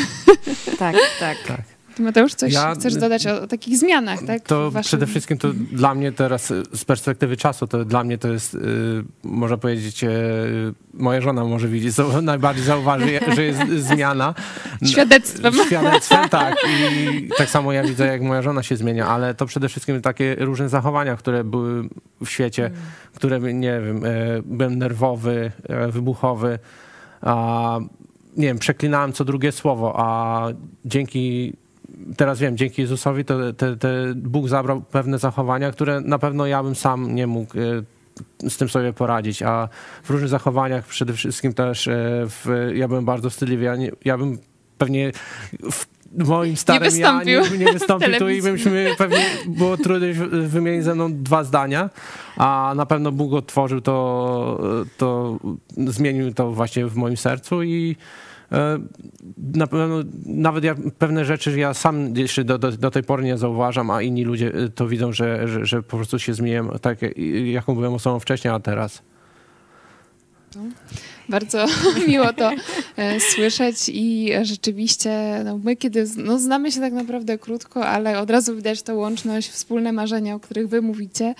[0.80, 1.38] Tak, tak.
[1.48, 1.75] Tak.
[1.96, 4.44] Ty, Mateusz, coś Ja- chcesz dodać o, o takich zmianach, tak?
[4.44, 8.18] To waszym- przede wszystkim to dla mnie teraz y, z perspektywy czasu, to dla mnie
[8.18, 8.60] to jest, y,
[9.24, 10.10] można powiedzieć, y,
[10.94, 14.34] moja żona może widzieć, najbardziej zauważy, że jest zmiana.
[14.92, 15.54] Świadectwem.
[15.68, 16.56] Świadectwem, tak.
[16.96, 20.36] I tak samo ja widzę, jak moja żona się zmienia, ale to przede wszystkim takie
[20.40, 21.90] różne zachowania, które były
[22.26, 22.72] w świecie,
[23.14, 24.02] które, nie wiem,
[24.46, 25.52] byłem nerwowy,
[25.90, 26.60] wybuchowy,
[27.22, 27.80] a
[28.38, 30.48] nie wiem, przeklinałem co drugie słowo, a
[30.86, 31.54] dzięki
[32.18, 36.64] teraz wiem, dzięki Jezusowi to te, te Bóg zabrał pewne zachowania, które na pewno ja
[36.64, 39.70] bym sam nie mógł e, z tym sobie poradzić, a
[40.04, 41.92] w różnych zachowaniach przede wszystkim też e,
[42.28, 44.38] w, ja byłem bardzo wstydliwy, ja, nie, ja bym
[44.78, 45.12] pewnie
[46.20, 50.48] w moim starym ja wystąpił nie, nie wystąpił tu i byśmy pewnie było trudno wy-
[50.48, 51.90] wymienić ze mną dwa zdania,
[52.38, 55.40] a na pewno Bóg otworzył to, to
[55.78, 57.96] zmienił to właśnie w moim sercu i
[59.54, 63.38] na pewno nawet ja, pewne rzeczy ja sam jeszcze do, do, do tej pory nie
[63.38, 67.00] zauważam, a inni ludzie e, to widzą, że, że, że po prostu się zmieniłem tak,
[67.46, 69.02] jaką byłem osobą wcześniej, a teraz.
[71.30, 71.65] Bardzo
[72.08, 72.52] miło to
[72.97, 78.30] e, słyszeć i rzeczywiście no, my kiedy no, znamy się tak naprawdę krótko, ale od
[78.30, 81.36] razu widać tą łączność, wspólne marzenia, o których wy mówicie.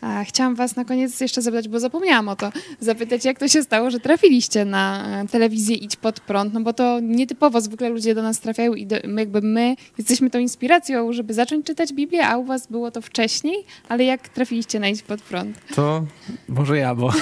[0.00, 3.62] A chciałam was na koniec jeszcze zapytać, bo zapomniałam o to, zapytać jak to się
[3.62, 8.14] stało, że trafiliście na e, telewizję Idź Pod Prąd, no bo to nietypowo, zwykle ludzie
[8.14, 12.36] do nas trafiają i do, jakby my jesteśmy tą inspiracją, żeby zacząć czytać Biblię, a
[12.36, 13.56] u was było to wcześniej,
[13.88, 15.58] ale jak trafiliście na Idź Pod Prąd?
[15.74, 16.04] To
[16.48, 17.12] może ja, bo,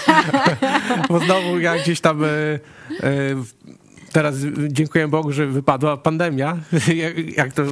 [1.08, 2.58] bo znowu jak gdzieś tam e, e,
[4.16, 4.34] teraz
[4.68, 6.58] dziękuję Bogu, że wypadła pandemia,
[7.36, 7.62] jak, to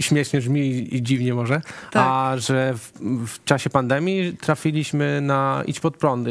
[0.00, 1.60] śmiesznie brzmi i dziwnie może,
[1.90, 2.06] tak.
[2.06, 2.92] a że w,
[3.26, 6.28] w, czasie pandemii trafiliśmy na Idź pod prąd.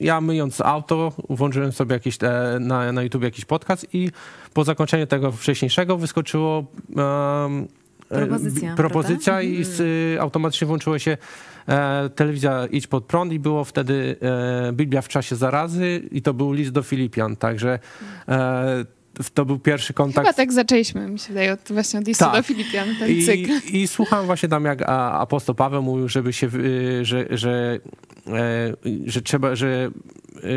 [0.00, 4.10] Ja myjąc auto, włączyłem sobie jakiś, e, na, na YouTube jakiś podcast i
[4.54, 6.64] po zakończeniu tego wcześniejszego wyskoczyło
[6.96, 7.68] um,
[8.08, 10.20] propozycja, propozycja i z, mhm.
[10.20, 11.18] automatycznie włączyło się e,
[12.14, 16.52] telewizja Idź pod prąd i było wtedy e, Biblia w czasie zarazy i to był
[16.52, 17.78] list do Filipian, także
[18.28, 18.84] e,
[19.34, 20.26] to był pierwszy kontakt.
[20.26, 22.34] Chyba tak zaczęliśmy, mi się wydaje, od, właśnie od listu tak.
[22.34, 23.52] do Filipian, ten I, cykl.
[23.72, 26.48] I słuchałem właśnie tam, jak apostoł Paweł mówił, żeby się,
[27.02, 27.80] że, że,
[28.26, 28.74] e,
[29.06, 29.90] że trzeba, że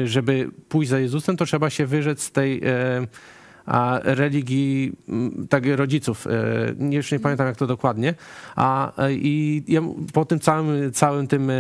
[0.06, 3.08] żeby pójść za Jezusem, to trzeba się wyrzec z tej e,
[3.66, 4.92] a religii
[5.50, 6.28] tak, rodziców.
[6.28, 8.14] E, już nie pamiętam, jak to dokładnie.
[8.56, 9.82] A, e, I ja
[10.14, 11.54] po tym całym, całym tym, e,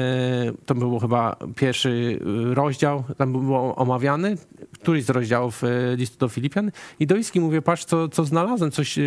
[0.65, 2.19] to był chyba pierwszy
[2.53, 4.37] rozdział, tam był omawiany,
[4.73, 5.63] któryś z rozdziałów
[5.95, 8.99] listu do Filipian i do Iski mówię, patrz, co, co znalazłem, coś,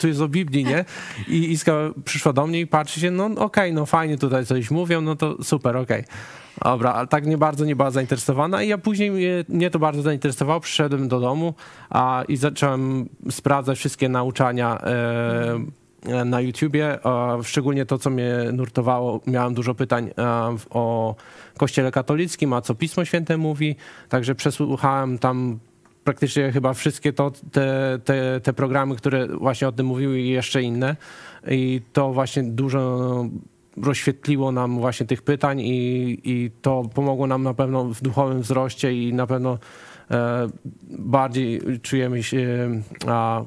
[0.00, 0.84] to jest o Biblii, nie?
[1.28, 1.72] I Iska
[2.04, 5.16] przyszła do mnie i patrzy się, no okej, okay, no fajnie tutaj coś mówią, no
[5.16, 6.00] to super, okej.
[6.00, 6.16] Okay.
[6.64, 10.02] Dobra, ale tak nie bardzo nie była zainteresowana i ja później mnie, mnie to bardzo
[10.02, 10.60] zainteresowało.
[10.60, 11.54] Przyszedłem do domu
[11.90, 19.20] a, i zacząłem sprawdzać wszystkie nauczania e, na YouTubie, a, szczególnie to, co mnie nurtowało.
[19.26, 21.14] Miałem dużo pytań a, o
[21.58, 23.76] Kościele katolickim, a co Pismo Święte mówi,
[24.08, 25.58] także przesłuchałem tam
[26.04, 30.62] praktycznie chyba wszystkie to, te, te, te programy, które właśnie o tym mówiły i jeszcze
[30.62, 30.96] inne.
[31.48, 33.24] I to właśnie dużo
[33.82, 38.92] rozświetliło nam właśnie tych pytań i, i to pomogło nam na pewno w duchowym wzroście
[38.92, 39.58] i na pewno
[40.10, 40.48] e,
[40.98, 42.70] bardziej czujemy się
[43.06, 43.42] a,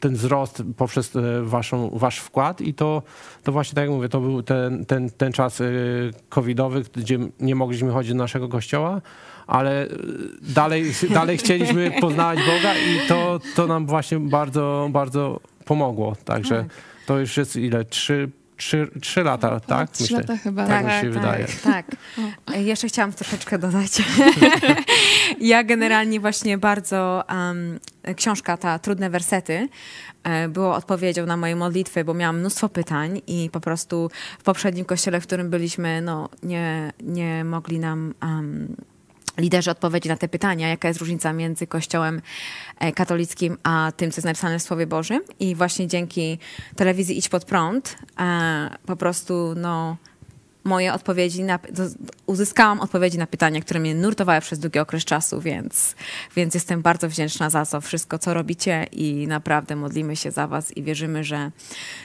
[0.00, 3.02] ten wzrost poprzez e, waszą, wasz wkład i to,
[3.42, 5.64] to właśnie tak jak mówię, to był ten, ten, ten czas e,
[6.28, 9.00] covidowy, gdzie nie mogliśmy chodzić do naszego kościoła,
[9.46, 9.88] ale
[10.54, 16.16] dalej, dalej chcieliśmy poznawać Boga i to, to nam właśnie bardzo, bardzo pomogło.
[16.24, 16.74] Także tak.
[17.06, 17.84] to już jest ile?
[17.84, 18.30] Trzy
[18.62, 19.90] trzy, trzy lata, tak?
[19.90, 20.18] Trzy Myślę.
[20.18, 20.66] lata chyba.
[20.66, 21.46] Tak, tak mi się tak, wydaje.
[21.64, 21.86] Tak.
[22.56, 24.02] Jeszcze chciałam troszeczkę dodać.
[25.40, 27.80] ja generalnie właśnie bardzo um,
[28.16, 29.68] książka ta Trudne wersety
[30.24, 34.84] e, było odpowiedzią na moje modlitwy, bo miałam mnóstwo pytań i po prostu w poprzednim
[34.84, 38.76] kościele, w którym byliśmy, no nie, nie mogli nam um,
[39.38, 42.22] liderzy odpowiedzi na te pytania, jaka jest różnica między Kościołem
[42.78, 45.20] e, katolickim a tym, co jest napisane w Słowie Bożym.
[45.40, 46.38] I właśnie dzięki
[46.76, 49.96] telewizji Idź Pod Prąd e, po prostu no,
[50.64, 51.58] moje odpowiedzi, na,
[52.26, 55.94] uzyskałam odpowiedzi na pytania, które mnie nurtowały przez długi okres czasu, więc,
[56.36, 60.76] więc jestem bardzo wdzięczna za to wszystko, co robicie i naprawdę modlimy się za was
[60.76, 61.50] i wierzymy, że,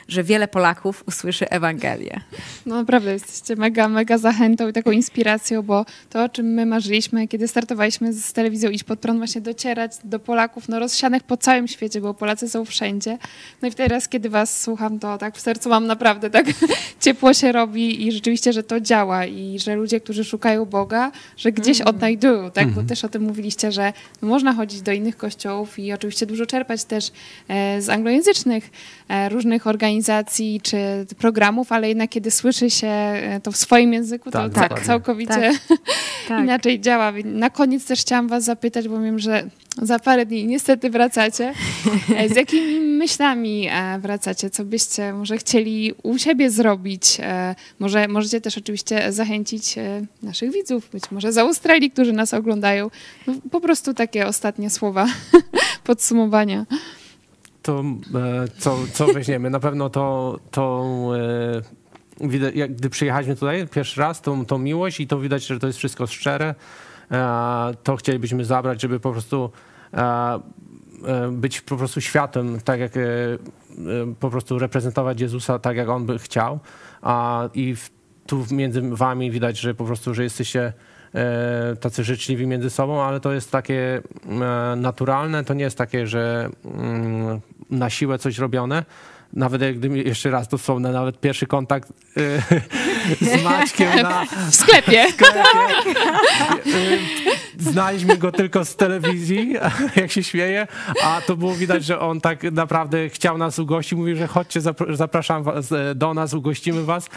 [0.07, 2.21] że wiele Polaków usłyszy Ewangelię.
[2.65, 7.27] No naprawdę, jesteście mega, mega zachętą i taką inspiracją, bo to, o czym my marzyliśmy,
[7.27, 11.67] kiedy startowaliśmy z telewizją Idź Pod Prąd, właśnie docierać do Polaków, no rozsianych po całym
[11.67, 13.17] świecie, bo Polacy są wszędzie.
[13.61, 16.45] No i teraz, kiedy was słucham, to tak w sercu mam naprawdę tak
[17.03, 21.51] ciepło się robi i rzeczywiście że to działa i że ludzie, którzy szukają Boga, że
[21.51, 21.95] gdzieś mm.
[21.95, 22.63] odnajdują, tak?
[22.63, 22.75] Mm.
[22.75, 22.87] Bo mhm.
[22.87, 27.11] też o tym mówiliście, że można chodzić do innych kościołów i oczywiście dużo czerpać też
[27.47, 28.69] e, z anglojęzycznych
[29.09, 30.77] e, różnych organizacji czy
[31.17, 35.51] programów, ale jednak kiedy słyszy się e, to w swoim języku, to tak, tak całkowicie
[36.27, 36.43] tak.
[36.43, 37.13] inaczej działa.
[37.25, 39.49] Na koniec też chciałam was zapytać, bo wiem, że
[39.81, 41.53] za parę dni niestety wracacie.
[42.33, 43.69] Z jakimi myślami
[43.99, 44.49] wracacie?
[44.49, 47.17] Co byście może chcieli u siebie zrobić?
[47.79, 52.89] Może możecie też oczywiście zachęcić e, naszych widzów, być może z Australii, którzy nas oglądają.
[53.27, 55.07] No, po prostu takie ostatnie słowa
[55.83, 56.65] podsumowania.
[57.61, 57.83] To
[58.15, 59.49] e, co, co weźmiemy?
[59.49, 60.85] Na pewno to, to
[62.21, 65.67] e, jak, gdy przyjechaliśmy tutaj pierwszy raz, tą, tą miłość i to widać, że to
[65.67, 66.55] jest wszystko szczere,
[67.83, 69.49] to chcielibyśmy zabrać, żeby po prostu
[71.31, 72.91] być po prostu światem, tak jak
[74.19, 76.59] po prostu reprezentować Jezusa tak, jak On by chciał.
[77.53, 77.75] I
[78.27, 80.73] tu między wami widać, że po prostu, że jesteście
[81.15, 86.07] e, tacy życzliwi między sobą, ale to jest takie e, naturalne, to nie jest takie,
[86.07, 88.85] że mm, na siłę coś robione.
[89.37, 92.41] Nawet jak gdyby jeszcze raz to wspomnę, nawet pierwszy kontakt y,
[93.39, 95.05] z Maćkiem na W sklepie.
[95.11, 95.41] sklepie.
[96.65, 96.99] Y,
[97.59, 99.55] Znaliśmy go tylko z telewizji,
[99.95, 100.67] jak się śmieje,
[101.03, 103.93] a to było widać, że on tak naprawdę chciał nas ugościć.
[103.93, 107.09] Mówił, że chodźcie, zapr- zapraszam was e, do nas, ugościmy was.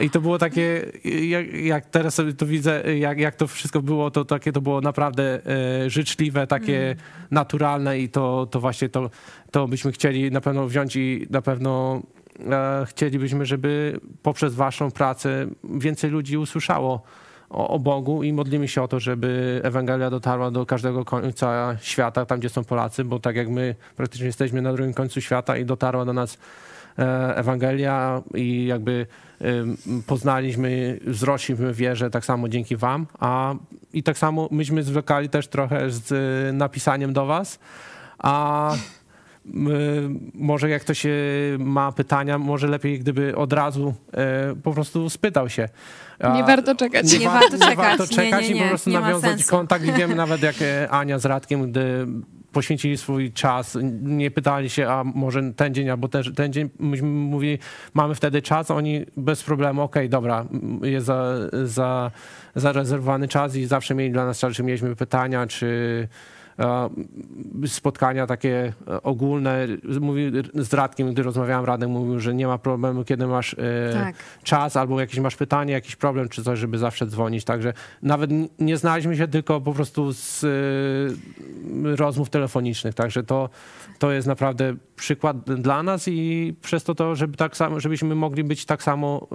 [0.00, 4.10] I to było takie, jak, jak teraz sobie to widzę, jak, jak to wszystko było,
[4.10, 5.40] to takie to było naprawdę
[5.84, 6.96] e, życzliwe, takie
[7.30, 9.10] naturalne i to, to właśnie to,
[9.50, 11.65] to byśmy chcieli na pewno wziąć i na pewno
[12.50, 17.02] e, chcielibyśmy, żeby poprzez waszą pracę więcej ludzi usłyszało
[17.50, 22.26] o, o Bogu i modlimy się o to, żeby Ewangelia dotarła do każdego końca świata,
[22.26, 25.64] tam gdzie są Polacy, bo tak jak my praktycznie jesteśmy na drugim końcu świata i
[25.64, 26.38] dotarła do nas
[26.98, 29.06] e, Ewangelia i jakby
[30.06, 33.54] poznaliśmy, wzrośliśmy w wierze tak samo dzięki wam, a
[33.92, 37.58] i tak samo myśmy zwlekali też trochę z e, napisaniem do was,
[38.18, 38.74] a
[40.34, 41.10] może jak ktoś e,
[41.58, 45.68] ma pytania, może lepiej gdyby od razu e, po prostu spytał się.
[46.34, 47.12] Nie warto czekać.
[47.18, 47.76] Nie wa- warto Nie czekać.
[47.76, 48.68] warto Nie, czekać nie, i po nie.
[48.68, 49.84] prostu Nie nawiązać kontakt.
[49.84, 52.06] I wiemy nawet jak e, Ania z Radkiem, gdy
[52.52, 57.08] poświęcili swój czas, nie pytali się, a może ten dzień albo ten, ten dzień, myśmy
[57.08, 57.58] mówili,
[57.94, 61.24] mamy wtedy czas, oni bez problemu, okej, dobra, m, jest za,
[61.64, 62.10] za,
[62.54, 66.08] zarezerwowany czas i zawsze mieli dla nas czas, czy mieliśmy pytania, czy
[67.66, 69.66] spotkania takie e, ogólne.
[70.00, 74.16] Mówi, z Radkiem, gdy rozmawiałem, Radek mówił, że nie ma problemu, kiedy masz e, Tak.
[74.42, 77.44] czas albo jakieś masz pytanie, jakiś problem czy coś, żeby zawsze dzwonić.
[77.44, 80.44] Także nawet nie znaliśmy się tylko po prostu z
[81.84, 82.94] rozmów telefonicznych.
[82.94, 83.48] Także to,
[83.98, 88.44] to jest naprawdę przykład dla nas i przez to, to żeby tak samo, żebyśmy mogli
[88.44, 89.28] być tak samo,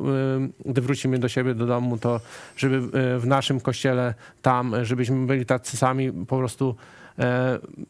[0.65, 2.19] gdy wrócimy do siebie, do domu, to
[2.57, 2.81] żeby
[3.19, 7.10] w naszym kościele tam, żebyśmy byli tacy sami po prostu e,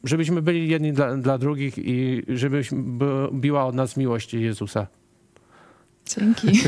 [0.03, 4.87] żebyśmy byli jedni dla, dla drugich i żebyśmy by- biła od nas miłość Jezusa.
[6.19, 6.63] Dzięki.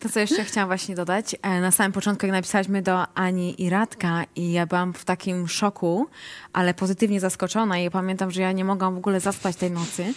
[0.00, 3.70] To, co jeszcze chciałam właśnie dodać, e, na samym początku, jak napisaliśmy do Ani i
[3.70, 6.06] Radka i ja byłam w takim szoku,
[6.52, 10.14] ale pozytywnie zaskoczona i pamiętam, że ja nie mogłam w ogóle zaspać tej nocy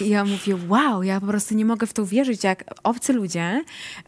[0.00, 3.64] i ja mówię, wow, ja po prostu nie mogę w to uwierzyć, jak obcy ludzie,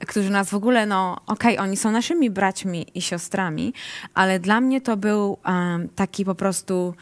[0.07, 3.73] którzy nas w ogóle, no okej, oni są naszymi braćmi i siostrami,
[4.15, 6.95] ale dla mnie to był em, taki po prostu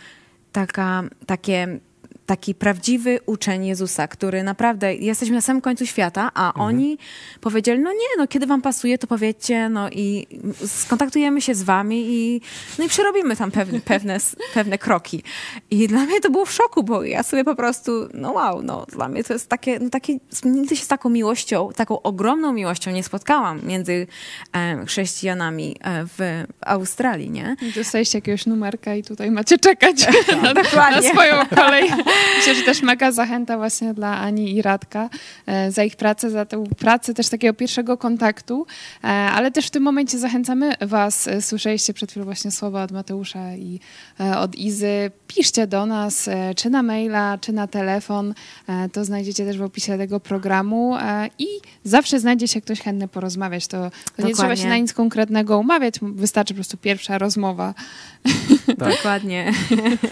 [0.52, 1.80] taka, takie
[2.26, 6.98] taki prawdziwy uczeń Jezusa, który naprawdę, jesteśmy na samym końcu świata, a oni
[7.40, 10.26] powiedzieli, no nie, no kiedy wam pasuje, to powiedzcie, no i
[10.66, 12.40] skontaktujemy się z wami i,
[12.78, 14.18] no i przerobimy tam pewne, pewne,
[14.54, 15.22] pewne kroki.
[15.70, 18.86] I dla mnie to było w szoku, bo ja sobie po prostu, no wow, no
[18.88, 22.90] dla mnie to jest takie, no takie, nigdy się z taką miłością, taką ogromną miłością
[22.90, 24.06] nie spotkałam między
[24.52, 27.56] e, chrześcijanami e, w Australii, nie?
[27.76, 31.10] Dostaliście jakiegoś numerka i tutaj macie czekać na, na dokładnie.
[31.10, 31.90] swoją kolej.
[32.36, 35.10] Myślę, że też mega zachęta właśnie dla Ani i Radka
[35.46, 38.66] e, za ich pracę, za tę pracę też takiego pierwszego kontaktu,
[39.04, 42.92] e, ale też w tym momencie zachęcamy was, e, słyszeliście przed chwilą właśnie słowa od
[42.92, 43.80] Mateusza i
[44.38, 48.34] od Izy, piszcie do nas, czy na maila, czy na telefon,
[48.92, 50.96] to znajdziecie też w opisie tego programu
[51.38, 51.46] i
[51.84, 55.94] zawsze znajdzie się ktoś chętny porozmawiać, to, to nie trzeba się na nic konkretnego umawiać,
[56.02, 57.74] wystarczy po prostu pierwsza rozmowa.
[58.78, 59.52] Dokładnie.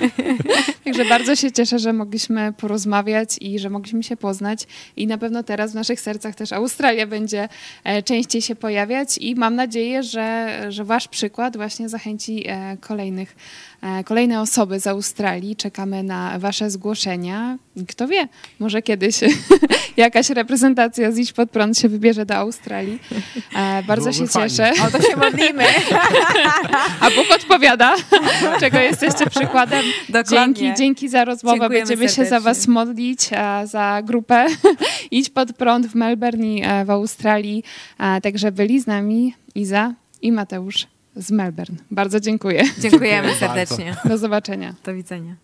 [0.84, 4.66] Także bardzo się cieszę, że mogliśmy porozmawiać i że mogliśmy się poznać.
[4.97, 7.49] I na pewno teraz w naszych sercach też Australia będzie
[7.84, 13.36] e, częściej się pojawiać i mam nadzieję, że, że wasz przykład właśnie zachęci e, kolejnych,
[14.05, 15.57] kolejne osoby z Australii.
[15.57, 17.59] Czekamy na wasze zgłoszenia.
[17.89, 18.28] Kto wie,
[18.61, 19.20] może kiedyś
[19.97, 22.99] jakaś reprezentacja z Idź Pod Prąd się wybierze do Australii.
[23.57, 24.51] E, Bardzo Byłoby się fajnie.
[24.51, 24.72] cieszę.
[24.87, 25.64] O to się modlimy.
[27.01, 27.97] A Bóg odpowiada,
[28.61, 29.85] czego jesteście przykładem.
[30.09, 30.55] Dokładnie.
[30.55, 31.59] Dzięki, dzięki za rozmowę.
[31.59, 32.41] Dziękujemy Będziemy się za serdecznie.
[32.41, 34.47] was modlić, a za grupę
[35.11, 37.64] Idź pod prąd w Melbourne i e, w Australii.
[38.22, 41.76] Także byli z nami Iza i Mateusz z Melbourne.
[41.90, 42.62] Bardzo dziękuję.
[42.78, 43.96] Dziękujemy serdecznie.
[44.04, 44.74] Do zobaczenia.
[44.84, 45.36] Do widzenia.